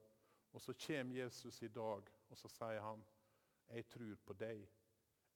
Og 0.53 0.61
Så 0.61 0.75
kommer 0.87 1.15
Jesus 1.15 1.63
i 1.63 1.69
dag 1.69 2.11
og 2.31 2.39
så 2.39 2.49
sier 2.49 2.81
han, 2.81 3.05
'Jeg 3.69 3.89
tror 3.89 4.15
på 4.27 4.33
deg. 4.33 4.69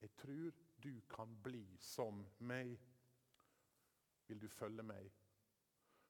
Jeg 0.00 0.10
tror 0.16 0.52
du 0.82 1.00
kan 1.08 1.42
bli 1.42 1.76
som 1.80 2.26
meg. 2.38 2.78
Vil 4.26 4.40
du 4.40 4.48
følge 4.48 4.82
meg?' 4.82 5.12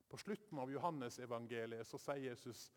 På 0.09 0.17
slutten 0.17 0.59
av 0.59 0.71
Johannes 0.71 1.19
evangeliet 1.19 1.87
så 1.87 1.99
sier 1.99 2.31
Jesus, 2.31 2.73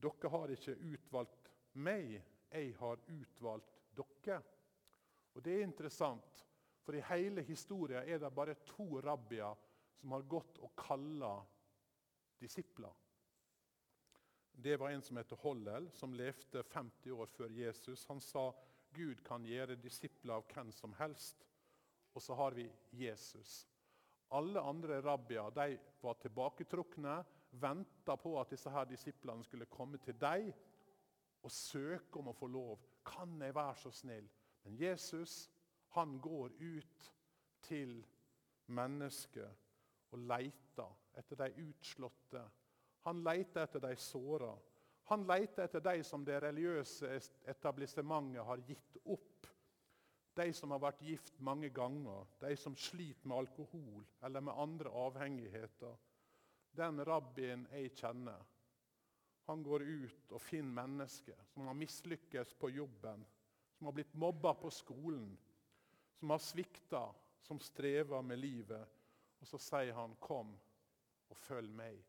'Dere 0.00 0.30
har 0.30 0.48
ikke 0.48 0.76
utvalgt 0.76 1.45
meg, 1.76 2.16
jeg 2.50 2.74
har 2.78 3.00
utvalgt 3.12 3.72
dere. 3.96 4.42
Og 5.34 5.42
Det 5.42 5.54
er 5.54 5.66
interessant, 5.66 6.44
for 6.82 6.96
i 6.96 7.04
hele 7.10 7.42
historien 7.42 8.06
er 8.06 8.18
det 8.18 8.34
bare 8.34 8.54
to 8.64 9.00
rabbier 9.04 9.56
som 10.00 10.12
har 10.14 10.22
gått 10.22 10.58
og 10.62 10.72
kalla 10.78 11.34
disipler. 12.40 12.92
Det 14.56 14.76
var 14.80 14.90
en 14.90 15.02
som 15.02 15.16
heter 15.16 15.36
Hollel, 15.36 15.90
som 15.92 16.14
levde 16.16 16.62
50 16.62 17.12
år 17.12 17.26
før 17.26 17.52
Jesus. 17.52 18.06
Han 18.08 18.20
sa 18.20 18.48
Gud 18.96 19.20
kan 19.24 19.44
gjøre 19.44 19.76
disipler 19.76 20.38
av 20.38 20.46
hvem 20.54 20.70
som 20.72 20.94
helst. 20.96 21.44
Og 22.16 22.22
så 22.22 22.34
har 22.38 22.56
vi 22.56 22.64
Jesus. 22.96 23.66
Alle 24.32 24.60
andre 24.60 25.02
rabbier 25.04 25.52
de 25.54 25.76
var 26.00 26.16
tilbaketrukne, 26.22 27.18
venta 27.50 28.16
på 28.16 28.32
at 28.40 28.50
disse 28.50 28.72
her 28.72 28.88
disiplene 28.88 29.44
skulle 29.44 29.68
komme 29.70 30.00
til 30.02 30.16
dem 30.20 30.48
og 31.46 31.54
søke 31.54 32.20
om 32.20 32.32
å 32.32 32.36
få 32.36 32.48
lov. 32.50 32.82
Kan 33.06 33.38
jeg 33.42 33.54
være 33.54 33.78
så 33.78 33.92
snill? 33.94 34.26
Men 34.64 34.78
Jesus 34.80 35.46
han 35.96 36.18
går 36.20 36.52
ut 36.60 37.10
til 37.64 38.00
mennesket 38.66 40.12
og 40.12 40.24
leter 40.28 40.96
etter 41.16 41.38
de 41.40 41.68
utslåtte. 41.68 42.42
Han 43.06 43.22
leter 43.24 43.62
etter 43.62 43.80
de 43.80 43.94
såra. 43.96 44.50
Han 45.08 45.22
leter 45.28 45.64
etter 45.64 45.84
de 45.86 46.02
som 46.04 46.24
det 46.26 46.40
religiøse 46.42 47.12
etablissementet 47.48 48.44
har 48.44 48.64
gitt 48.66 48.98
opp. 49.04 49.46
De 50.36 50.50
som 50.52 50.74
har 50.74 50.82
vært 50.82 51.04
gift 51.06 51.38
mange 51.40 51.70
ganger, 51.72 52.26
de 52.42 52.52
som 52.60 52.76
sliter 52.76 53.28
med 53.28 53.38
alkohol 53.38 54.02
eller 54.26 54.44
med 54.44 54.58
andre 54.66 54.92
avhengigheter. 55.06 55.94
Den 56.76 57.00
rabbien 57.08 57.64
jeg 57.72 57.94
kjenner, 57.96 58.42
han 59.46 59.62
går 59.62 59.82
ut 59.82 60.32
og 60.34 60.42
finner 60.42 60.82
mennesker 60.82 61.38
som 61.52 61.68
har 61.68 61.78
mislykkes 61.78 62.54
på 62.58 62.70
jobben, 62.70 63.22
som 63.76 63.86
har 63.86 63.94
blitt 63.94 64.14
mobba 64.14 64.54
på 64.54 64.70
skolen, 64.70 65.36
som 66.18 66.30
har 66.30 66.42
svikta, 66.42 67.14
som 67.40 67.60
strever 67.60 68.22
med 68.22 68.38
livet. 68.38 68.88
Og 69.40 69.46
så 69.46 69.58
sier 69.58 69.92
han, 69.94 70.16
'Kom 70.16 70.58
og 71.28 71.36
følg 71.36 71.70
meg, 71.70 72.04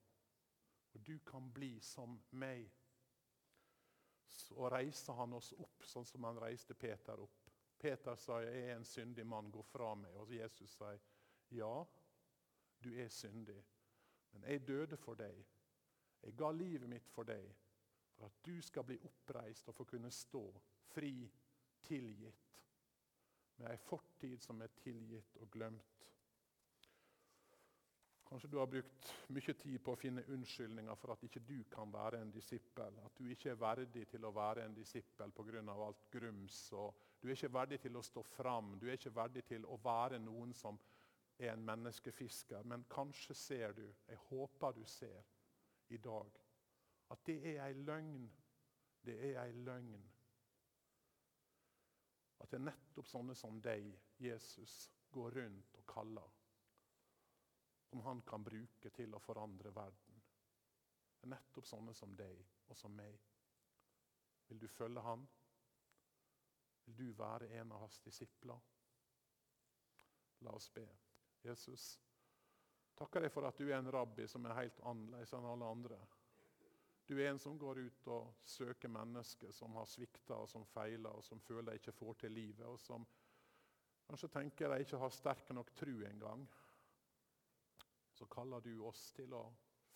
og 0.94 1.08
du 1.08 1.20
kan 1.20 1.52
bli 1.54 1.80
som 1.80 2.20
meg.' 2.32 2.72
Så 4.28 4.70
reiser 4.70 5.14
han 5.14 5.34
oss 5.34 5.54
opp 5.54 5.84
sånn 5.84 6.06
som 6.06 6.24
han 6.24 6.40
reiste 6.40 6.74
Peter 6.74 7.20
opp. 7.20 7.50
Peter 7.78 8.16
sa, 8.16 8.40
'Jeg 8.40 8.70
er 8.70 8.76
en 8.76 8.86
syndig 8.86 9.26
mann, 9.26 9.52
gå 9.52 9.62
fra 9.62 9.96
meg.' 9.96 10.16
Og 10.16 10.32
Jesus 10.32 10.72
sier, 10.72 11.00
'Ja, 11.50 11.86
du 12.84 12.94
er 12.94 13.08
syndig, 13.08 13.66
men 14.32 14.44
jeg 14.44 14.68
døde 14.68 14.98
for 14.98 15.14
deg.' 15.14 15.57
Jeg 16.22 16.36
ga 16.38 16.52
livet 16.52 16.90
mitt 16.90 17.10
for 17.14 17.28
deg, 17.28 17.46
for 18.16 18.26
at 18.28 18.40
du 18.46 18.62
skal 18.62 18.86
bli 18.88 18.98
oppreist 19.06 19.70
og 19.70 19.76
få 19.76 19.86
kunne 19.92 20.12
stå 20.12 20.44
fri, 20.94 21.14
tilgitt, 21.88 22.64
med 23.58 23.72
ei 23.72 23.78
fortid 23.82 24.42
som 24.44 24.62
er 24.62 24.74
tilgitt 24.82 25.38
og 25.42 25.50
glemt. 25.54 25.98
Kanskje 28.28 28.50
du 28.52 28.58
har 28.60 28.68
brukt 28.68 29.12
mye 29.32 29.54
tid 29.56 29.78
på 29.80 29.94
å 29.96 30.00
finne 30.00 30.26
unnskyldninger 30.36 30.98
for 31.00 31.14
at 31.14 31.22
ikke 31.24 31.42
du 31.48 31.62
kan 31.72 31.92
være 31.94 32.20
en 32.20 32.32
disippel. 32.34 32.98
At 33.06 33.16
du 33.16 33.30
ikke 33.32 33.54
er 33.54 33.62
verdig 33.62 34.04
til 34.12 34.28
å 34.28 34.34
være 34.36 34.66
en 34.68 34.76
disippel 34.76 35.32
pga. 35.32 35.62
alt 35.72 36.10
grums. 36.12 36.74
du 37.22 37.28
er 37.28 37.36
ikke 37.36 37.54
verdig 37.54 37.80
til 37.80 37.96
å 37.96 38.04
stå 38.04 38.24
fram. 38.24 38.78
Du 38.80 38.88
er 38.88 39.00
ikke 39.00 39.16
verdig 39.16 39.46
til 39.46 39.66
å 39.66 39.80
være 39.84 40.20
noen 40.20 40.54
som 40.54 40.78
er 41.40 41.54
en 41.54 41.66
menneskefisker. 41.66 42.64
Men 42.64 42.84
kanskje 42.90 43.34
ser 43.34 43.74
du, 43.74 43.88
jeg 44.08 44.18
håper 44.30 44.72
du 44.74 44.84
ser, 44.86 45.24
i 45.90 45.98
dag. 45.98 46.42
At 47.10 47.26
det 47.26 47.38
er 47.54 47.64
ei 47.66 47.74
løgn. 47.74 48.28
Det 49.06 49.16
er 49.30 49.42
ei 49.44 49.52
løgn. 49.52 50.04
At 52.40 52.52
det 52.52 52.60
er 52.60 52.68
nettopp 52.68 53.08
sånne 53.08 53.36
som 53.36 53.62
deg 53.64 53.88
Jesus 54.22 54.76
går 55.12 55.40
rundt 55.40 55.80
og 55.80 55.88
kaller. 55.90 56.36
Som 57.88 58.04
han 58.06 58.22
kan 58.28 58.44
bruke 58.44 58.92
til 58.94 59.16
å 59.16 59.24
forandre 59.24 59.72
verden. 59.76 60.22
Det 61.18 61.26
er 61.26 61.34
nettopp 61.34 61.66
sånne 61.66 61.96
som 61.98 62.14
deg 62.20 62.44
og 62.68 62.78
som 62.78 62.94
meg. 62.94 63.18
Vil 64.48 64.60
du 64.60 64.68
følge 64.68 65.02
han? 65.02 65.24
Vil 66.86 66.98
du 66.98 67.08
være 67.20 67.50
en 67.60 67.72
av 67.72 67.80
hans 67.84 68.00
disipler? 68.00 68.60
La 70.46 70.54
oss 70.56 70.70
be. 70.70 70.86
Jesus, 71.44 71.98
takker 72.98 73.24
deg 73.24 73.34
for 73.34 73.46
at 73.48 73.60
du 73.60 73.68
er 73.70 73.78
en 73.78 73.92
rabbi 73.94 74.26
som 74.30 74.46
er 74.48 74.58
helt 74.58 74.80
annerledes 74.90 75.34
enn 75.38 75.46
alle 75.46 75.70
andre. 75.70 76.00
Du 77.08 77.16
er 77.22 77.30
en 77.30 77.40
som 77.40 77.56
går 77.60 77.80
ut 77.86 78.08
og 78.12 78.34
søker 78.44 78.92
mennesker 78.92 79.54
som 79.56 79.78
har 79.80 79.88
svikta 79.88 80.42
og 80.42 80.50
som 80.52 80.66
feiler, 80.68 81.14
og 81.16 81.24
som 81.24 81.40
føler 81.40 81.72
de 81.72 81.80
ikke 81.80 81.96
får 81.96 82.18
til 82.24 82.36
livet, 82.36 82.66
og 82.68 82.80
som 82.84 83.06
kanskje 84.10 84.32
tenker 84.34 84.74
de 84.74 84.84
ikke 84.84 85.00
har 85.00 85.14
sterk 85.16 85.54
nok 85.56 85.72
tru 85.78 85.94
engang. 86.10 86.44
Så 88.18 88.26
kaller 88.26 88.60
du 88.66 88.74
oss 88.90 89.12
til 89.16 89.34
å 89.38 89.46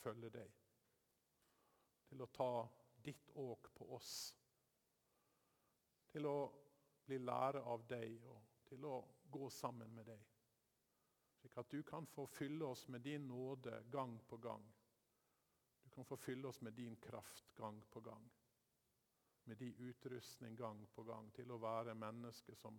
følge 0.04 0.30
deg. 0.32 0.56
Til 2.08 2.24
å 2.24 2.30
ta 2.32 2.52
ditt 3.04 3.32
åk 3.42 3.72
på 3.76 3.90
oss. 3.98 4.14
Til 6.12 6.28
å 6.30 6.38
bli 7.08 7.20
lære 7.20 7.64
av 7.68 7.84
deg 7.90 8.22
og 8.30 8.52
til 8.70 8.86
å 8.88 9.00
gå 9.32 9.50
sammen 9.52 9.92
med 9.96 10.08
deg. 10.14 10.31
Slik 11.42 11.58
at 11.58 11.70
du 11.70 11.84
kan 11.84 12.06
få 12.08 12.28
fylle 12.28 12.66
oss 12.66 12.88
med 12.88 13.02
din 13.02 13.28
nåde 13.28 13.84
gang 13.90 14.20
på 14.28 14.38
gang. 14.38 14.74
Du 15.84 15.90
kan 15.90 16.06
få 16.06 16.18
fylle 16.18 16.48
oss 16.48 16.62
med 16.62 16.74
din 16.74 16.96
kraft 16.96 17.56
gang 17.56 17.82
på 17.90 18.00
gang. 18.00 18.30
Med 19.44 19.58
din 19.58 19.76
utrustning 19.76 20.56
gang 20.56 20.88
på 20.88 21.04
gang 21.04 21.32
til 21.34 21.52
å 21.52 21.58
være 21.58 21.98
mennesker 21.98 22.56
som 22.56 22.78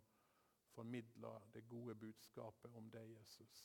formidler 0.73 1.51
det 1.53 1.67
gode 1.69 1.95
budskapet 1.95 2.71
om 2.79 2.91
deg, 2.91 3.11
Jesus. 3.17 3.65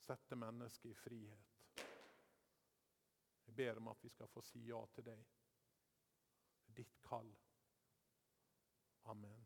Sette 0.00 0.36
mennesket 0.36 0.90
i 0.90 0.94
frihet. 0.94 1.82
Jeg 3.46 3.54
ber 3.54 3.76
om 3.76 3.92
at 3.92 4.04
vi 4.04 4.08
skal 4.08 4.32
få 4.32 4.42
si 4.42 4.64
ja 4.70 4.80
til 4.94 5.04
deg. 5.12 5.28
Ditt 6.80 6.96
kall. 7.04 7.30
Amen. 9.12 9.45